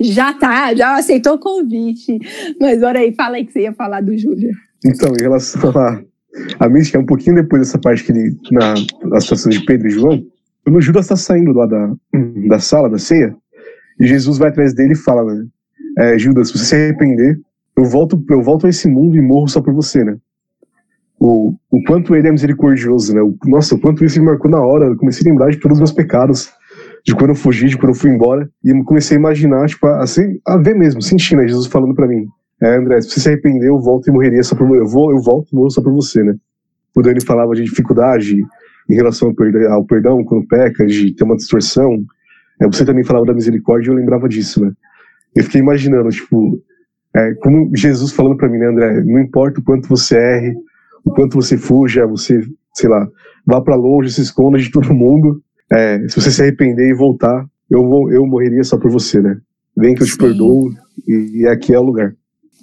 [0.00, 2.18] Já tá, já aceitou o convite.
[2.60, 4.50] Mas olha aí, fala aí que você ia falar do Júlio.
[4.84, 6.02] Então, em relação a,
[6.58, 9.90] a mística, um pouquinho depois dessa parte que ele, na, na situação de Pedro e
[9.90, 10.22] João,
[10.64, 11.92] quando Judas está saindo lá da,
[12.48, 13.34] da sala, da ceia,
[13.98, 15.46] e Jesus vai atrás dele e fala, né?
[15.98, 17.38] É, Judas, se você se arrepender,
[17.76, 20.16] eu volto, eu volto a esse mundo e morro só por você, né?
[21.18, 23.20] O, o quanto ele é misericordioso, né?
[23.20, 24.86] O, nossa, o quanto isso me marcou na hora.
[24.86, 26.50] Eu comecei a lembrar de todos os meus pecados
[27.04, 30.38] de quando eu fugi, de quando eu fui embora, e comecei a imaginar, tipo, assim,
[30.46, 32.26] a ver mesmo, sentir, né, Jesus falando para mim,
[32.62, 35.10] é, André, se você se arrepender, eu volto e morreria só por você, eu vou,
[35.10, 36.34] eu volto e morro só por você, né.
[36.94, 38.44] O Dani falava de dificuldade
[38.88, 42.04] em relação ao perdão, ao perdão quando peca, de ter uma distorção,
[42.60, 44.72] é, você também falava da misericórdia, eu lembrava disso, né.
[45.34, 46.60] Eu fiquei imaginando, tipo,
[47.14, 50.54] é, como Jesus falando para mim, né, André, não importa o quanto você erre,
[51.04, 52.42] o quanto você fuja, você,
[52.74, 53.08] sei lá,
[53.46, 55.42] vá para longe, se esconda de todo mundo,
[55.72, 59.38] é, se você se arrepender e voltar, eu, vou, eu morreria só por você, né?
[59.76, 60.18] Vem que eu te sim.
[60.18, 60.70] perdoo
[61.06, 62.14] e, e, aqui é o lugar.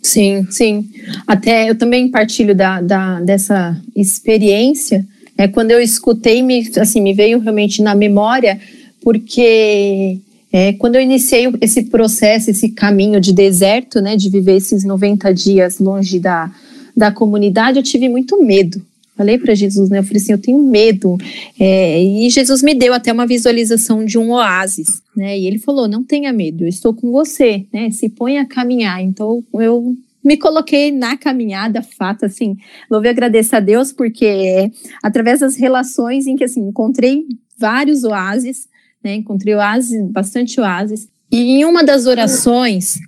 [0.01, 0.89] Sim, sim.
[1.25, 5.05] Até eu também partilho da, da, dessa experiência.
[5.37, 8.59] É, quando eu escutei, me, assim, me veio realmente na memória,
[9.01, 10.17] porque
[10.51, 15.33] é, quando eu iniciei esse processo, esse caminho de deserto, né, de viver esses 90
[15.33, 16.51] dias longe da,
[16.95, 18.81] da comunidade, eu tive muito medo.
[19.17, 19.97] Falei para Jesus, né?
[19.97, 21.17] Eu falei assim, eu tenho medo.
[21.59, 25.37] É, e Jesus me deu até uma visualização de um oásis, né?
[25.37, 27.89] E ele falou, não tenha medo, eu estou com você, né?
[27.89, 29.01] Se põe a caminhar.
[29.01, 32.57] Então eu me coloquei na caminhada, fato, assim,
[32.91, 37.25] louve e agradeço a Deus, porque através das relações em que, assim, encontrei
[37.57, 38.67] vários oásis,
[39.03, 39.15] né?
[39.15, 41.07] Encontrei oásis, bastante oásis.
[41.31, 42.99] E em uma das orações,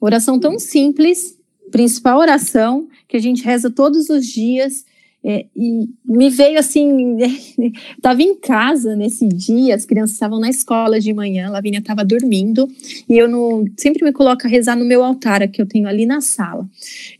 [0.00, 1.36] oração tão simples,
[1.72, 4.84] principal oração, que a gente reza todos os dias,
[5.22, 7.18] É, e me veio assim,
[7.94, 12.02] estava em casa nesse dia, as crianças estavam na escola de manhã, a Lavínia estava
[12.02, 12.66] dormindo,
[13.06, 13.28] e eu
[13.76, 16.66] sempre me coloco a rezar no meu altar, que eu tenho ali na sala.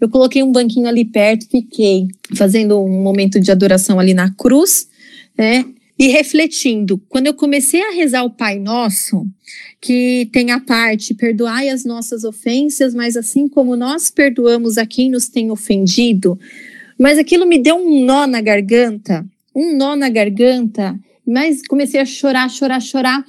[0.01, 4.89] Eu coloquei um banquinho ali perto, fiquei fazendo um momento de adoração ali na cruz,
[5.37, 5.67] né?
[5.99, 9.27] E refletindo, quando eu comecei a rezar o Pai Nosso,
[9.79, 15.11] que tem a parte, perdoai as nossas ofensas, mas assim como nós perdoamos a quem
[15.11, 16.41] nos tem ofendido,
[17.01, 22.05] mas aquilo me deu um nó na garganta, um nó na garganta, mas comecei a
[22.05, 23.25] chorar, chorar, chorar.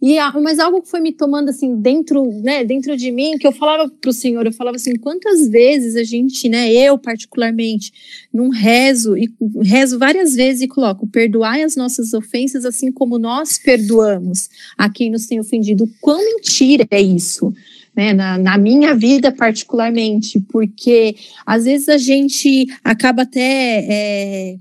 [0.00, 3.52] E, mas algo que foi me tomando assim dentro, né, dentro de mim, que eu
[3.52, 7.92] falava para o Senhor, eu falava assim, quantas vezes a gente, né, eu particularmente,
[8.32, 9.28] num rezo e
[9.60, 15.10] rezo várias vezes e coloco, perdoai as nossas ofensas assim como nós perdoamos a quem
[15.10, 15.90] nos tem ofendido.
[16.00, 17.52] Quão mentira é isso?
[17.94, 24.58] Né, na, na, minha vida particularmente, porque às vezes a gente acaba até é,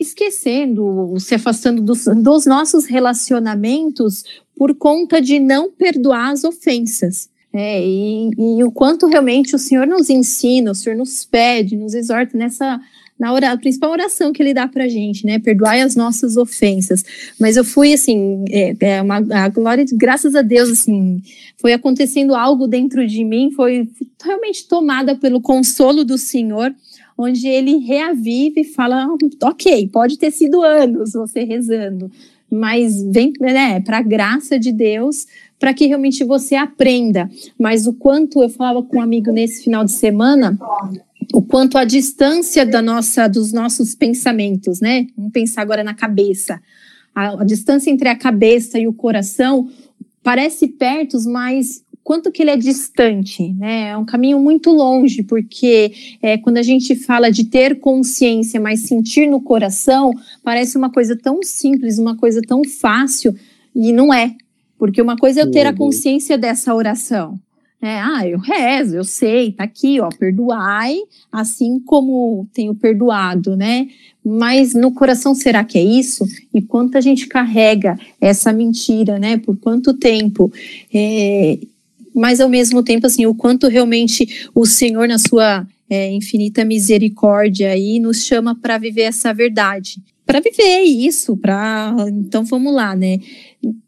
[0.00, 4.24] esquecendo, se afastando dos, dos nossos relacionamentos
[4.56, 7.30] por conta de não perdoar as ofensas.
[7.52, 11.94] É, e, e, o quanto realmente o Senhor nos ensina, o Senhor nos pede, nos
[11.94, 12.80] exorta nessa
[13.22, 15.38] na a principal oração que ele dá para gente, né?
[15.38, 17.04] Perdoai as nossas ofensas.
[17.38, 21.22] Mas eu fui assim, é, é uma, a glória, graças a Deus, assim,
[21.56, 23.88] foi acontecendo algo dentro de mim, foi
[24.20, 26.74] realmente tomada pelo consolo do Senhor
[27.16, 29.06] onde ele reaviva e fala:
[29.42, 32.10] ok, pode ter sido anos você rezando,
[32.50, 35.26] mas vem né, para a graça de Deus,
[35.60, 37.30] para que realmente você aprenda.
[37.56, 40.58] Mas o quanto eu falava com um amigo nesse final de semana,
[41.32, 45.06] o quanto a distância da nossa, dos nossos pensamentos, né?
[45.16, 46.60] Vamos pensar agora na cabeça.
[47.14, 49.68] A, a distância entre a cabeça e o coração
[50.22, 53.88] parece perto, mas quanto que ele é distante, né?
[53.88, 58.80] É um caminho muito longe, porque é, quando a gente fala de ter consciência, mas
[58.80, 63.34] sentir no coração, parece uma coisa tão simples, uma coisa tão fácil,
[63.74, 64.34] e não é.
[64.78, 67.38] Porque uma coisa é eu ter a consciência dessa oração.
[67.84, 70.96] É, ah, eu rezo, eu sei, tá aqui, ó, perdoai,
[71.32, 73.88] assim como tenho perdoado, né?
[74.24, 76.24] Mas no coração será que é isso?
[76.54, 79.36] E quanto a gente carrega essa mentira, né?
[79.36, 80.52] Por quanto tempo?
[80.94, 81.58] É,
[82.14, 87.70] mas ao mesmo tempo, assim, o quanto realmente o Senhor, na sua é, infinita misericórdia,
[87.72, 90.00] aí, nos chama para viver essa verdade.
[90.24, 91.96] Para viver isso, para.
[92.10, 93.18] Então vamos lá, né?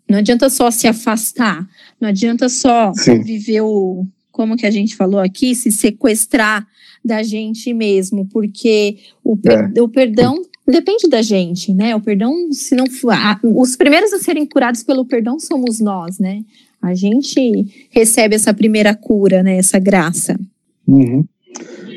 [0.09, 1.69] Não adianta só se afastar,
[2.01, 3.23] não adianta só Sim.
[3.23, 4.07] viver o.
[4.31, 6.67] Como que a gente falou aqui, se sequestrar
[7.05, 9.81] da gente mesmo, porque o, per, é.
[9.81, 11.95] o perdão depende da gente, né?
[11.95, 13.15] O perdão, se não for.
[13.43, 16.43] Os primeiros a serem curados pelo perdão somos nós, né?
[16.81, 19.57] A gente recebe essa primeira cura, né?
[19.57, 20.39] Essa graça.
[20.87, 21.25] Uhum.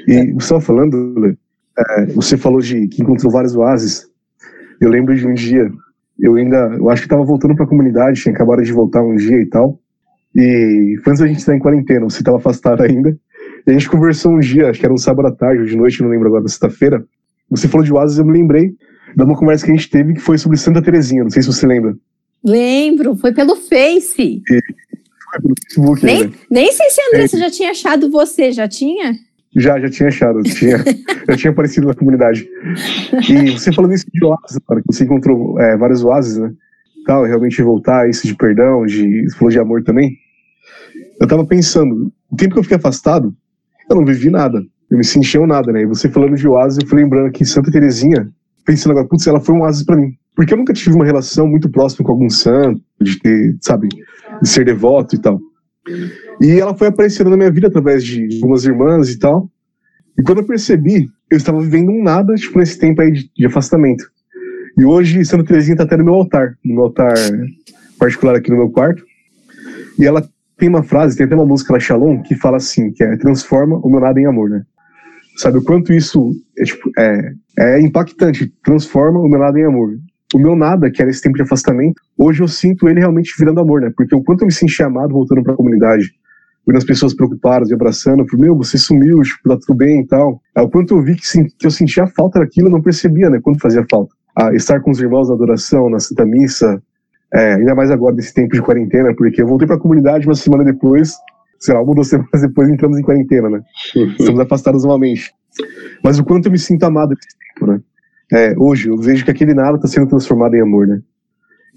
[0.07, 1.37] E só falando,
[1.77, 4.07] é, você falou de que encontrou vários oásis.
[4.79, 5.71] Eu lembro de um dia,
[6.19, 9.15] eu ainda, eu acho que estava voltando para a comunidade, tinha acabado de voltar um
[9.15, 9.79] dia e tal.
[10.35, 13.17] E foi antes da gente estar em quarentena, você estava afastado ainda.
[13.65, 15.75] E a gente conversou um dia, acho que era um sábado à tarde ou de
[15.75, 17.05] noite, não lembro agora, sexta-feira.
[17.49, 18.73] Você falou de oásis, eu me lembrei
[19.15, 21.47] de uma conversa que a gente teve que foi sobre Santa Terezinha, não sei se
[21.47, 21.95] você lembra.
[22.43, 24.41] Lembro, foi pelo Face.
[24.47, 26.05] Foi pelo Facebook.
[26.05, 26.33] Nem, né?
[26.49, 27.39] nem sei se a Andressa é.
[27.39, 29.15] já tinha achado você, já tinha?
[29.57, 30.77] Já, já tinha achado, tinha,
[31.27, 32.47] já tinha aparecido na comunidade.
[33.27, 36.51] E você falando isso de oásis, cara, que você encontrou é, vários oásis, né?
[37.05, 40.11] Tal, realmente voltar, isso de perdão, de, você falou de amor também.
[41.19, 43.33] Eu tava pensando, o tempo que eu fiquei afastado,
[43.89, 44.61] eu não vivi nada.
[44.89, 45.81] Eu me sentia um nada, né?
[45.81, 48.29] E você falando de oásis, eu fui lembrando que Santa Terezinha,
[48.65, 50.11] pensando agora, putz, ela foi um oásis para mim.
[50.35, 53.87] Porque eu nunca tive uma relação muito próxima com algum santo, de ter, sabe,
[54.41, 55.39] de ser devoto e tal.
[56.41, 59.49] E ela foi aparecendo na minha vida através de algumas irmãs e tal.
[60.17, 63.45] E quando eu percebi, eu estava vivendo um nada, tipo, nesse tempo aí de, de
[63.45, 64.05] afastamento.
[64.77, 67.13] E hoje, Santa Terezinha está até no meu altar, no meu altar
[67.99, 69.03] particular aqui no meu quarto.
[69.99, 73.03] E ela tem uma frase, tem até uma música da Shalom, que fala assim, que
[73.03, 74.63] é transforma o meu nada em amor, né?
[75.37, 79.97] Sabe o quanto isso é, tipo, é, é impactante, transforma o meu nada em amor
[80.33, 83.61] o meu nada, que era esse tempo de afastamento, hoje eu sinto ele realmente virando
[83.61, 83.91] amor, né?
[83.95, 86.11] Porque o quanto eu me senti amado voltando para a comunidade,
[86.65, 90.01] vendo as pessoas preocupadas e abraçando, eu falei, meu, você sumiu, tipo, tá tudo bem
[90.01, 90.41] e tal.
[90.53, 91.23] É, o quanto eu vi que,
[91.57, 93.39] que eu sentia falta daquilo, eu não percebia, né?
[93.41, 94.13] Quando fazia falta.
[94.35, 96.81] Ah, estar com os irmãos na adoração, na Santa Missa,
[97.33, 100.35] é, ainda mais agora nesse tempo de quarentena, porque eu voltei para a comunidade uma
[100.35, 101.15] semana depois,
[101.57, 103.61] sei lá, uma duas semanas depois entramos em quarentena, né?
[104.19, 105.33] Estamos afastados novamente.
[106.03, 107.79] Mas o quanto eu me sinto amado nesse tempo, né?
[108.31, 111.01] É, hoje, eu vejo que aquele nada está sendo transformado em amor, né?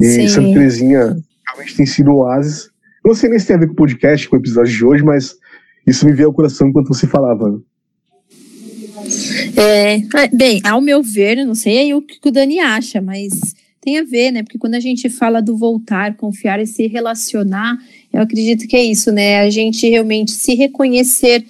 [0.00, 0.28] E Sim.
[0.28, 2.70] Santa Terezinha realmente tem sido oásis.
[3.04, 4.84] Eu não sei nem se tem a ver com o podcast, com o episódio de
[4.84, 5.36] hoje, mas
[5.86, 7.60] isso me veio ao coração enquanto você falava.
[9.56, 13.00] É, ah, bem, ao meu ver, eu não sei aí o que o Dani acha,
[13.00, 13.32] mas
[13.80, 14.42] tem a ver, né?
[14.42, 17.78] Porque quando a gente fala do voltar, confiar e se relacionar,
[18.12, 19.40] eu acredito que é isso, né?
[19.40, 21.44] A gente realmente se reconhecer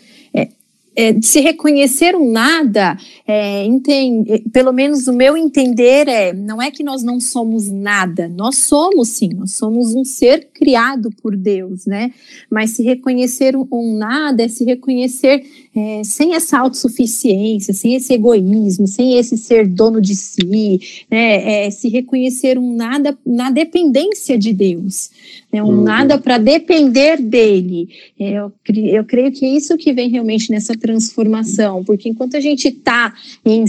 [1.00, 2.94] é, de se reconhecer um nada,
[3.26, 8.28] é, entende, pelo menos o meu entender é, não é que nós não somos nada,
[8.28, 12.12] nós somos sim, nós somos um ser criado por Deus, né?
[12.50, 15.42] Mas se reconhecer um, um nada é se reconhecer
[15.74, 21.66] é, sem essa autossuficiência, sem esse egoísmo, sem esse ser dono de si, né?
[21.66, 25.10] É, se reconhecer um nada na dependência de Deus,
[25.52, 25.62] né?
[25.62, 25.82] um uhum.
[25.82, 27.88] nada para depender dele.
[28.18, 32.40] É, eu, eu creio que é isso que vem realmente nessa transformação, porque enquanto a
[32.40, 33.64] gente está é,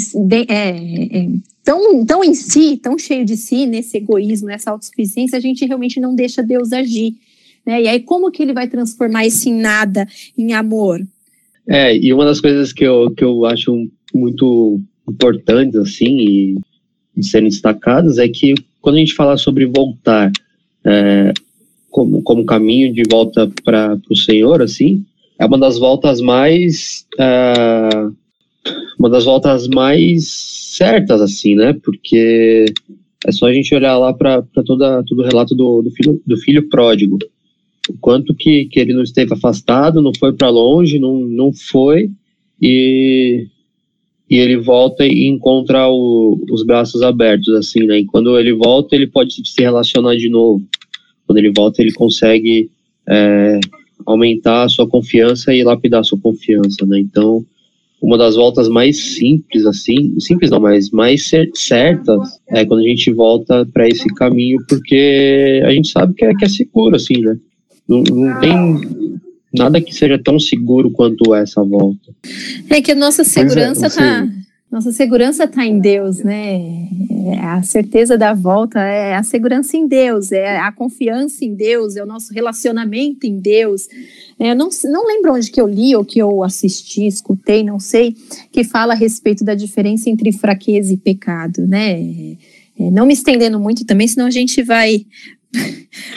[0.50, 1.28] é,
[1.64, 6.00] tão, tão em si, tão cheio de si, nesse egoísmo, nessa autossuficiência, a gente realmente
[6.00, 7.16] não deixa Deus agir.
[7.64, 7.84] Né?
[7.84, 11.00] E aí, como que ele vai transformar esse nada em amor?
[11.68, 16.58] É, e uma das coisas que eu, que eu acho muito importantes, assim,
[17.16, 20.32] e, serem destacadas, é que quando a gente fala sobre voltar
[20.84, 21.34] é,
[21.90, 25.06] como, como caminho de volta para o Senhor, assim,
[25.38, 28.08] é uma das voltas mais é,
[28.98, 31.74] uma das voltas mais certas assim né?
[31.84, 32.66] Porque
[33.26, 36.70] é só a gente olhar lá para todo o relato do, do filho do filho
[36.70, 37.18] pródigo
[37.90, 42.10] o quanto que, que ele não esteve afastado não foi para longe não, não foi
[42.62, 43.48] e
[44.30, 48.96] e ele volta e encontra o, os braços abertos assim né e quando ele volta
[48.96, 50.64] ele pode se relacionar de novo
[51.26, 52.70] quando ele volta ele consegue
[53.08, 53.60] é,
[54.06, 57.00] aumentar a sua confiança e lapidar a sua confiança, né?
[57.00, 57.46] Então,
[58.02, 63.12] uma das voltas mais simples, assim, simples não, mas mais certas, é quando a gente
[63.12, 67.38] volta para esse caminho, porque a gente sabe que é, que é seguro, assim, né?
[67.92, 69.20] Não, não tem
[69.54, 72.16] nada que seja tão seguro quanto essa volta.
[72.70, 74.28] É que a nossa é, segurança está
[74.72, 76.88] nossa segurança está em Deus, né?
[77.34, 81.98] É a certeza da volta é a segurança em Deus, é a confiança em Deus,
[81.98, 83.90] é o nosso relacionamento em Deus.
[84.40, 87.82] É, eu não, não lembro onde que eu li ou que eu assisti, escutei, não
[87.82, 88.16] sei,
[88.50, 92.00] que fala a respeito da diferença entre fraqueza e pecado, né?
[92.80, 95.06] É, não me estendendo muito também, senão a gente vai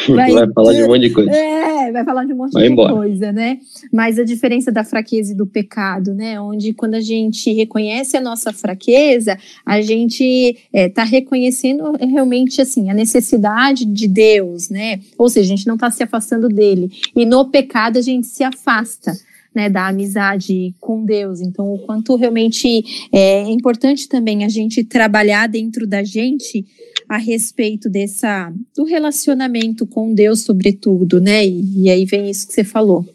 [0.09, 1.31] Vai, vai, falar de um monte de coisa.
[1.85, 2.95] É, vai falar de um monte vai de embora.
[2.95, 3.59] coisa, né?
[3.93, 6.41] Mas a diferença da fraqueza e do pecado, né?
[6.41, 12.91] Onde quando a gente reconhece a nossa fraqueza, a gente está é, reconhecendo realmente assim
[12.91, 15.01] a necessidade de Deus, né?
[15.19, 16.91] Ou seja, a gente não está se afastando dele.
[17.15, 19.13] E no pecado a gente se afasta.
[19.55, 21.41] Né, da amizade com Deus.
[21.41, 26.67] Então, o quanto realmente é importante também a gente trabalhar dentro da gente
[27.15, 31.47] a respeito dessa do relacionamento com Deus, sobretudo, né?
[31.47, 33.07] E, e aí vem isso que você falou.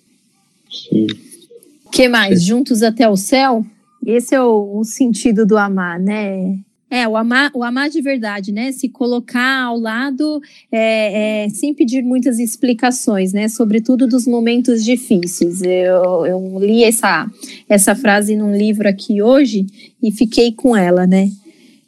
[0.71, 1.07] Sim.
[1.91, 2.39] que mais?
[2.39, 2.45] Sim.
[2.45, 3.65] Juntos até o céu?
[4.05, 6.57] Esse é o, o, sentido do amar, né?
[6.89, 8.71] É, o amar, o amar de verdade, né?
[8.71, 13.49] Se colocar ao lado é, é, sem pedir muitas explicações, né?
[13.49, 15.61] Sobretudo dos momentos difíceis.
[15.61, 17.29] Eu, eu li essa,
[17.67, 19.67] essa frase num livro aqui hoje
[20.01, 21.29] e fiquei com ela, né?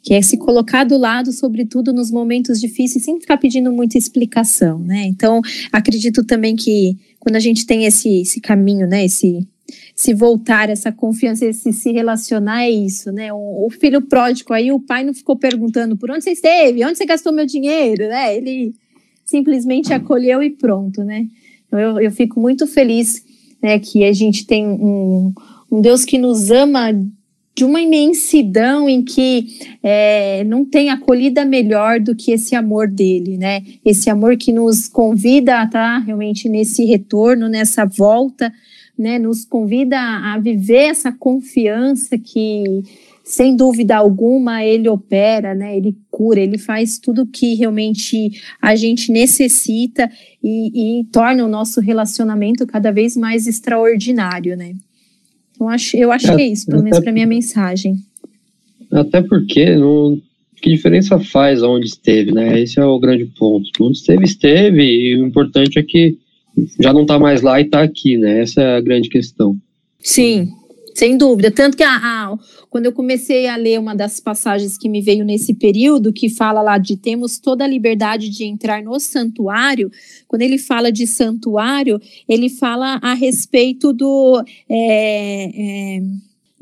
[0.02, 4.80] Que é se colocar do lado, sobretudo nos momentos difíceis, sem ficar pedindo muita explicação,
[4.80, 5.04] né?
[5.06, 9.46] Então, acredito também que quando a gente tem esse, esse caminho, né, esse
[9.94, 13.32] se voltar, essa confiança, esse se relacionar, é isso, né?
[13.32, 16.98] O, o, filho pródigo aí, o pai não ficou perguntando por onde você esteve, onde
[16.98, 18.36] você gastou meu dinheiro, né?
[18.36, 18.74] Ele
[19.24, 21.26] simplesmente acolheu e pronto, né?
[21.66, 23.24] Então, eu, eu fico muito feliz,
[23.62, 25.32] né, que a gente tem um,
[25.70, 26.92] um Deus que nos ama
[27.54, 33.36] de uma imensidão em que é, não tem acolhida melhor do que esse amor dele,
[33.36, 33.62] né?
[33.84, 38.50] Esse amor que nos convida a estar realmente nesse retorno, nessa volta,
[38.98, 39.18] né?
[39.18, 42.64] Nos convida a viver essa confiança que,
[43.22, 45.76] sem dúvida alguma, ele opera, né?
[45.76, 48.30] Ele cura, ele faz tudo que realmente
[48.62, 50.10] a gente necessita
[50.42, 54.74] e, e torna o nosso relacionamento cada vez mais extraordinário, né?
[55.62, 57.96] Eu acho, eu acho que é isso, pelo menos para minha mensagem.
[58.90, 60.20] Até porque não,
[60.60, 62.60] que diferença faz onde esteve, né?
[62.60, 63.70] Esse é o grande ponto.
[63.80, 66.18] Onde esteve, esteve, e o importante é que
[66.80, 68.40] já não está mais lá e está aqui, né?
[68.40, 69.56] Essa é a grande questão.
[70.00, 70.50] Sim,
[70.94, 71.50] sem dúvida.
[71.50, 72.38] Tanto que a, a,
[72.70, 76.62] quando eu comecei a ler uma das passagens que me veio nesse período, que fala
[76.62, 79.90] lá de temos toda a liberdade de entrar no santuário,
[80.28, 84.42] quando ele fala de santuário, ele fala a respeito do.
[84.68, 86.02] É, é,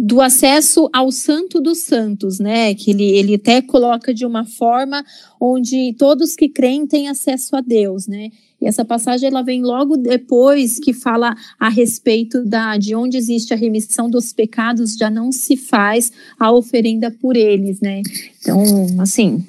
[0.02, 2.74] do acesso ao Santo dos Santos, né?
[2.74, 5.04] Que ele, ele até coloca de uma forma
[5.38, 8.30] onde todos que creem têm acesso a Deus, né?
[8.60, 13.54] E essa passagem ela vem logo depois que fala a respeito da de onde existe
[13.54, 18.02] a remissão dos pecados, já não se faz a oferenda por eles, né?
[18.40, 18.62] Então,
[18.98, 19.44] assim,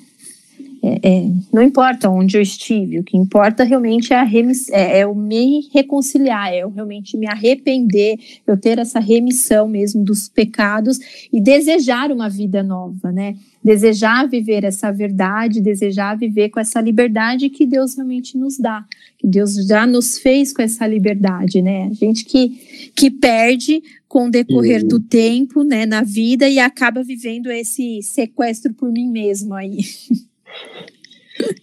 [0.84, 5.03] é, é, não importa onde eu estive, o que importa realmente é, a é, é
[5.03, 8.17] eu me reconciliar, é eu realmente me arrepender,
[8.47, 10.97] eu ter essa remissão mesmo dos pecados
[11.32, 13.36] e desejar uma vida nova, né?
[13.63, 18.84] Desejar viver essa verdade, desejar viver com essa liberdade que Deus realmente nos dá,
[19.19, 21.89] que Deus já nos fez com essa liberdade, né?
[21.91, 24.88] A gente que, que perde com o decorrer uhum.
[24.88, 29.77] do tempo, né, na vida e acaba vivendo esse sequestro por mim mesmo aí.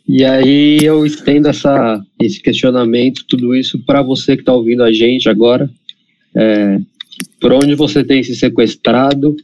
[0.09, 4.93] E aí eu estendo essa, esse questionamento, tudo isso para você que está ouvindo a
[4.93, 5.71] gente agora.
[6.35, 6.79] É,
[7.41, 9.37] por onde você tem se sequestrado,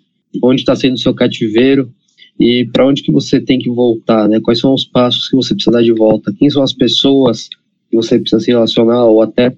[0.42, 1.90] onde está sendo o seu cativeiro
[2.38, 4.40] e para onde que você tem que voltar, né?
[4.40, 6.34] Quais são os passos que você precisa dar de volta?
[6.36, 7.48] Quem são as pessoas
[7.90, 9.54] que você precisa se relacionar ou até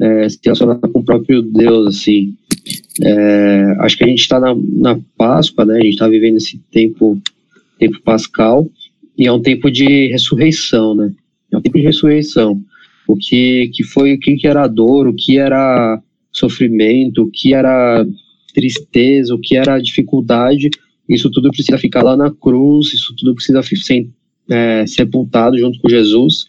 [0.00, 2.34] é, se relacionar com o próprio Deus, assim?
[3.02, 5.76] É, acho que a gente está na, na Páscoa, né?
[5.76, 7.18] A gente está vivendo esse tempo,
[7.78, 8.68] tempo pascal
[9.18, 11.12] e é um tempo de ressurreição, né?
[11.50, 12.62] É um tempo de ressurreição.
[13.06, 16.00] O que, que foi, o que, era dor, o que era
[16.30, 18.06] sofrimento, o que era
[18.54, 20.70] tristeza, o que era dificuldade,
[21.08, 24.08] isso tudo precisa ficar lá na cruz, isso tudo precisa ser
[24.48, 26.46] é, sepultado junto com Jesus.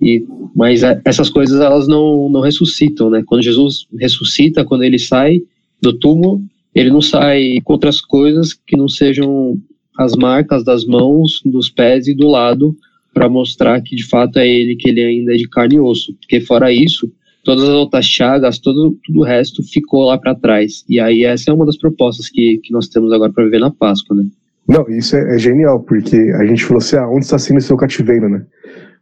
[0.00, 3.22] E, mas é, essas coisas elas não, não ressuscitam, né?
[3.26, 5.40] Quando Jesus ressuscita, quando ele sai
[5.80, 6.42] do túmulo,
[6.74, 9.58] ele não sai com outras coisas que não sejam
[9.98, 12.76] as marcas das mãos, dos pés e do lado
[13.12, 16.14] para mostrar que de fato é ele, que ele ainda é de carne e osso.
[16.14, 17.12] Porque fora isso,
[17.44, 20.84] todas as outras chagas, todo, tudo o resto ficou lá para trás.
[20.88, 23.70] E aí essa é uma das propostas que, que nós temos agora para viver na
[23.70, 24.26] Páscoa, né?
[24.66, 27.60] Não, isso é, é, genial, porque a gente falou assim, ah, onde está sendo o
[27.60, 28.46] seu cativeiro, né?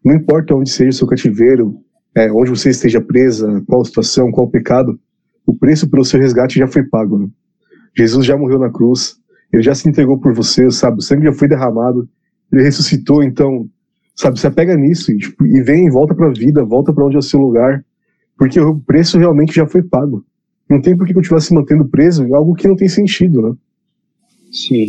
[0.05, 1.77] Não importa onde seja o seu cativeiro,
[2.15, 4.99] é, onde você esteja presa, qual situação, qual pecado,
[5.47, 7.29] o preço pelo seu resgate já foi pago, né?
[7.97, 9.20] Jesus já morreu na cruz,
[9.53, 10.99] ele já se entregou por você, sabe?
[10.99, 12.09] O sangue já foi derramado,
[12.53, 13.69] ele ressuscitou, então,
[14.15, 14.39] sabe?
[14.39, 17.17] Você pega nisso e, tipo, e vem e volta para a vida, volta para onde
[17.17, 17.85] é o seu lugar,
[18.37, 20.25] porque o preço realmente já foi pago.
[20.69, 23.53] Não tem por que continuar se mantendo preso em algo que não tem sentido, né?
[24.53, 24.89] Sim.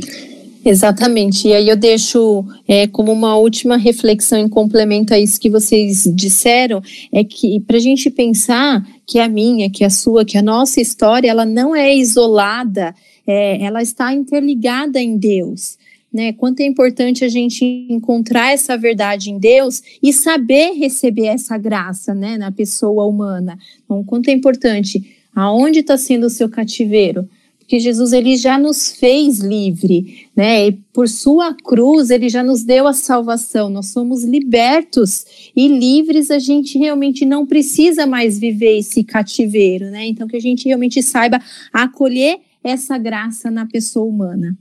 [0.63, 1.47] Exatamente.
[1.47, 6.03] E aí eu deixo é, como uma última reflexão em complemento a isso que vocês
[6.15, 6.81] disseram,
[7.11, 10.79] é que para a gente pensar que a minha, que a sua, que a nossa
[10.79, 12.93] história, ela não é isolada
[13.25, 15.77] é, ela está interligada em Deus.
[16.13, 21.57] Né, quanto é importante a gente encontrar essa verdade em Deus e saber receber essa
[21.57, 23.57] graça né, na pessoa humana.
[23.85, 25.01] Então, quanto é importante,
[25.33, 27.29] aonde está sendo o seu cativeiro?
[27.71, 30.67] Porque Jesus ele já nos fez livre, né?
[30.67, 33.69] E por sua cruz ele já nos deu a salvação.
[33.69, 36.29] Nós somos libertos e livres.
[36.29, 40.05] A gente realmente não precisa mais viver esse cativeiro, né?
[40.05, 41.39] Então que a gente realmente saiba
[41.71, 44.57] acolher essa graça na pessoa humana.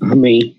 [0.00, 0.56] Amém.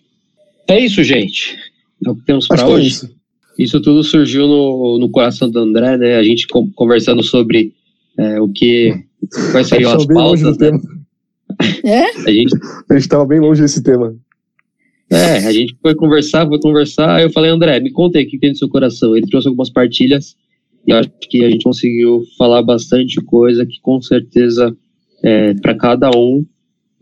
[0.67, 1.57] É isso, gente.
[2.05, 2.85] É o que temos para é hoje.
[2.85, 3.15] É isso.
[3.59, 3.81] isso.
[3.81, 6.15] tudo surgiu no, no coração do André, né?
[6.15, 7.73] A gente conversando sobre
[8.17, 8.93] é, o que.
[9.51, 10.71] Quais seriam as pautas, né?
[11.83, 12.05] É?
[12.27, 12.55] A gente
[12.91, 14.15] estava bem longe desse tema.
[15.09, 17.15] É, a gente foi conversar, foi conversar.
[17.15, 19.15] Aí eu falei, André, me conta aí o que tem no seu coração.
[19.15, 20.35] Ele trouxe algumas partilhas
[20.87, 24.75] e acho que a gente conseguiu falar bastante coisa que com certeza
[25.23, 26.43] é, para cada um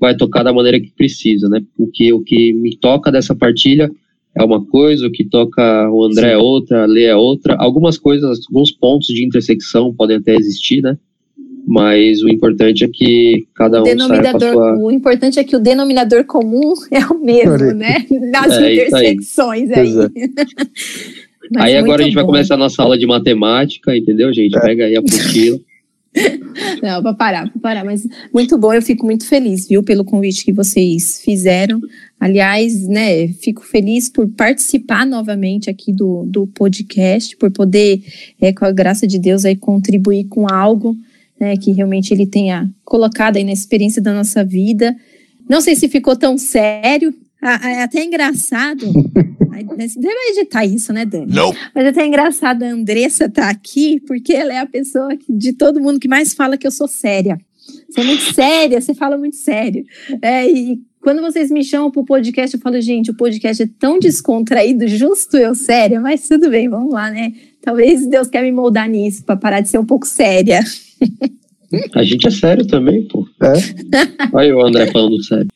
[0.01, 1.61] vai tocar da maneira que precisa, né?
[1.77, 3.91] Porque o que me toca dessa partilha
[4.35, 6.33] é uma coisa, o que toca o André Sim.
[6.33, 7.55] é outra, a Lê é outra.
[7.59, 10.97] Algumas coisas, alguns pontos de intersecção podem até existir, né?
[11.67, 14.77] Mas o importante é que cada um saiba sua...
[14.79, 18.03] O importante é que o denominador comum é o mesmo, né?
[18.31, 19.99] Nas é, intersecções aí.
[19.99, 20.31] aí.
[21.57, 22.21] aí agora a gente bom.
[22.21, 24.57] vai começar a nossa aula de matemática, entendeu, gente?
[24.57, 24.61] É.
[24.61, 25.59] Pega aí a apostila.
[26.83, 27.85] Não, para parar, para parar.
[27.85, 31.79] Mas muito bom, eu fico muito feliz, viu, pelo convite que vocês fizeram.
[32.19, 38.03] Aliás, né, fico feliz por participar novamente aqui do, do podcast, por poder,
[38.39, 40.95] é, com a graça de Deus, aí, contribuir com algo
[41.39, 44.95] né, que realmente ele tenha colocado aí na experiência da nossa vida.
[45.49, 48.85] Não sei se ficou tão sério, é até engraçado.
[49.77, 51.33] Você deve editar isso, né, Dani?
[51.33, 51.53] Não.
[51.73, 55.53] Mas é até engraçado a Andressa estar tá aqui, porque ela é a pessoa de
[55.53, 57.37] todo mundo que mais fala que eu sou séria.
[57.89, 59.85] Você é muito séria, você fala muito sério.
[60.21, 63.69] É, e quando vocês me chamam para o podcast, eu falo, gente, o podcast é
[63.79, 67.33] tão descontraído, justo eu séria, mas tudo bem, vamos lá, né?
[67.61, 70.59] Talvez Deus quer me moldar nisso para parar de ser um pouco séria.
[71.95, 73.25] A gente é sério também, pô.
[73.41, 73.53] É,
[74.33, 75.47] Olha o André falando sério.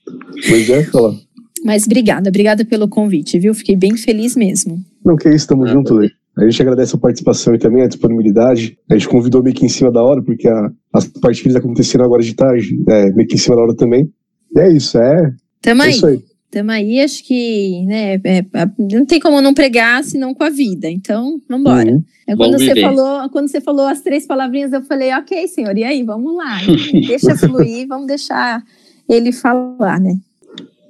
[0.48, 1.25] pois é, fala.
[1.66, 3.52] Mas obrigada, obrigada pelo convite, viu?
[3.56, 4.80] Fiquei bem feliz mesmo.
[5.04, 6.12] Não, que isso, tamo Ah, junto, Lê.
[6.38, 8.78] A gente agradece a participação e também a disponibilidade.
[8.88, 12.22] A gente convidou meio que em cima da hora, porque a- as partidas aconteceram agora
[12.22, 14.08] de tarde, é, meio que em cima da hora também.
[14.56, 16.24] E é isso, é, Tamo é aí, isso aí.
[16.52, 17.00] tamo aí.
[17.00, 20.88] Acho que né, é- é- não tem como não pregar senão com a vida.
[20.88, 21.90] Então, vambora.
[21.90, 22.04] Uhum.
[22.28, 25.76] É Vamos quando você falou, quando você falou as três palavrinhas, eu falei, ok, senhor,
[25.78, 26.58] e aí, vamos lá.
[27.08, 28.62] Deixa fluir, vamos deixar
[29.10, 30.16] ele falar, né?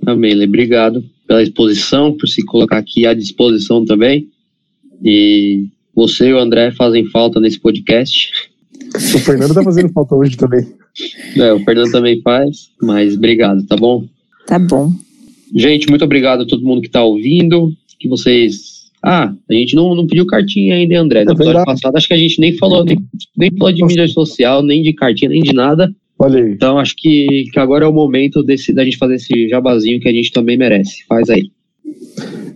[0.06, 0.46] Amém, Lê.
[0.46, 4.28] Obrigado pela exposição, por se colocar aqui à disposição também.
[5.04, 8.32] E você e o André fazem falta nesse podcast.
[8.96, 10.66] O Fernando tá fazendo falta hoje também.
[11.36, 14.06] É, o Fernando também faz, mas obrigado, tá bom?
[14.48, 14.94] Tá bom.
[15.54, 17.74] Gente, muito obrigado a todo mundo que tá ouvindo.
[18.00, 18.90] Que vocês.
[19.04, 21.26] Ah, a gente não, não pediu cartinha ainda, hein, André.
[21.26, 22.98] No É episódio passado, acho que a gente nem falou, nem,
[23.36, 25.94] nem falou de mídia social, nem de cartinha, nem de nada.
[26.18, 26.52] Olha aí.
[26.52, 30.08] Então acho que, que agora é o momento desse, da gente fazer esse jabazinho que
[30.08, 31.06] a gente também merece.
[31.08, 31.52] Faz aí.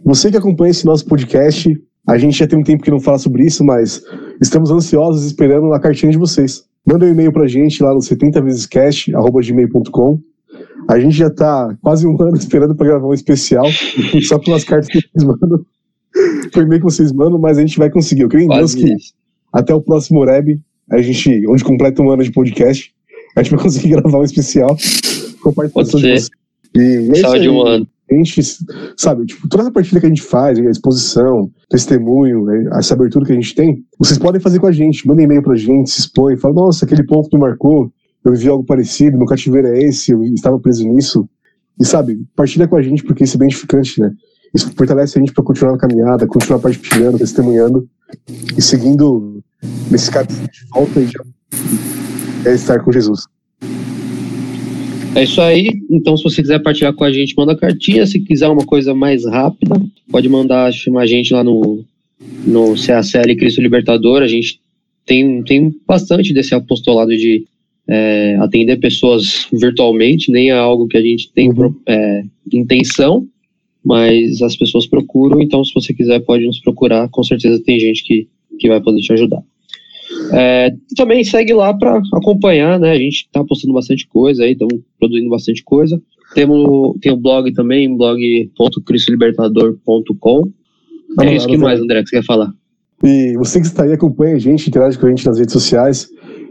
[0.04, 1.70] Você que acompanha esse nosso podcast,
[2.08, 4.02] a gente já tem um tempo que não fala sobre isso, mas
[4.42, 6.64] estamos ansiosos esperando a cartinha de vocês.
[6.86, 10.20] Manda um e-mail pra gente lá no 70 vezes gmail.com.
[10.88, 13.66] A gente já tá quase um ano esperando pra gravar um especial,
[14.24, 15.64] só pelas cartas que vocês mandam.
[16.52, 18.24] Foi e-mail que vocês mandam, mas a gente vai conseguir.
[18.24, 18.96] Eu creio em Deus que
[19.54, 22.92] até o próximo Reb, a gente, onde completa um ano de podcast,
[23.40, 24.76] a gente vai conseguir gravar um especial
[25.42, 26.14] com a participação de ser.
[26.14, 26.30] vocês.
[26.76, 27.88] E é Saúde aí um ano.
[28.12, 28.42] a gente,
[28.96, 33.26] sabe, tipo, toda essa partida que a gente faz, a exposição, testemunho, né, essa abertura
[33.26, 36.02] que a gente tem, vocês podem fazer com a gente, mandem e-mail pra gente, se
[36.02, 37.92] expõe, fala, nossa, aquele ponto me marcou,
[38.24, 41.28] eu vivi algo parecido, meu cativeiro é esse, eu estava preso nisso.
[41.80, 44.12] E sabe, partilha com a gente, porque isso é bem edificante, né?
[44.54, 47.88] Isso fortalece a gente pra continuar na caminhada, continuar partilhando, testemunhando
[48.58, 49.42] e seguindo
[49.90, 51.99] nesse caminho de volta e de
[52.50, 53.26] é estar com Jesus.
[55.16, 55.70] É isso aí.
[55.90, 58.06] Então, se você quiser partilhar com a gente, manda cartinha.
[58.06, 59.82] Se quiser uma coisa mais rápida,
[60.12, 61.84] pode mandar chamar a gente lá no,
[62.46, 64.22] no CACL Cristo Libertador.
[64.22, 64.60] A gente
[65.06, 67.46] tem, tem bastante desse apostolado de
[67.88, 71.74] é, atender pessoas virtualmente, nem é algo que a gente tem Uhum.
[71.88, 72.24] é,
[72.54, 73.28] intenção,
[73.84, 75.42] mas as pessoas procuram.
[75.42, 77.10] Então, se você quiser, pode nos procurar.
[77.10, 78.28] Com certeza tem gente que,
[78.60, 79.42] que vai poder te ajudar.
[80.34, 82.92] É, também segue lá para acompanhar, né?
[82.92, 86.02] A gente tá postando bastante coisa aí, estamos produzindo bastante coisa.
[86.34, 90.52] Temos, tem o blog também, blog.cristolibertador.com.
[91.22, 92.52] É isso que mais, André, que você quer falar?
[93.04, 96.08] E você que está aí, acompanha a gente, interage com a gente nas redes sociais.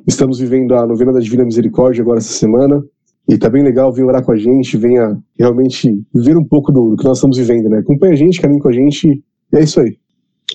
[0.07, 2.83] Estamos vivendo a novena da Divina Misericórdia agora essa semana.
[3.29, 6.91] E tá bem legal, venha orar com a gente, venha realmente viver um pouco do,
[6.91, 7.81] do que nós estamos vivendo, né?
[7.81, 9.23] Acompanha a gente, caminhe com a gente.
[9.53, 9.99] E é isso aí.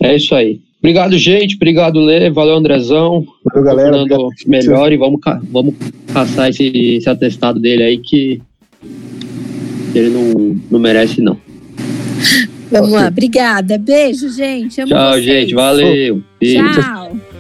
[0.02, 0.60] É isso aí.
[0.84, 1.56] Obrigado, gente.
[1.56, 2.30] Obrigado, Lê.
[2.30, 3.26] Valeu, Andrezão.
[3.46, 3.98] Valeu, galera.
[4.00, 5.76] Fernando, melhor e vamos, vamos
[6.12, 6.68] caçar esse,
[6.98, 8.42] esse atestado dele aí que
[9.96, 11.38] ele não, não merece, não.
[12.70, 13.78] Vamos lá, obrigada.
[13.78, 14.82] Beijo, gente.
[14.82, 15.24] Amo Tchau, vocês.
[15.24, 15.54] gente.
[15.56, 16.22] Valeu.
[16.38, 16.82] Beijo.
[16.82, 17.33] Tchau.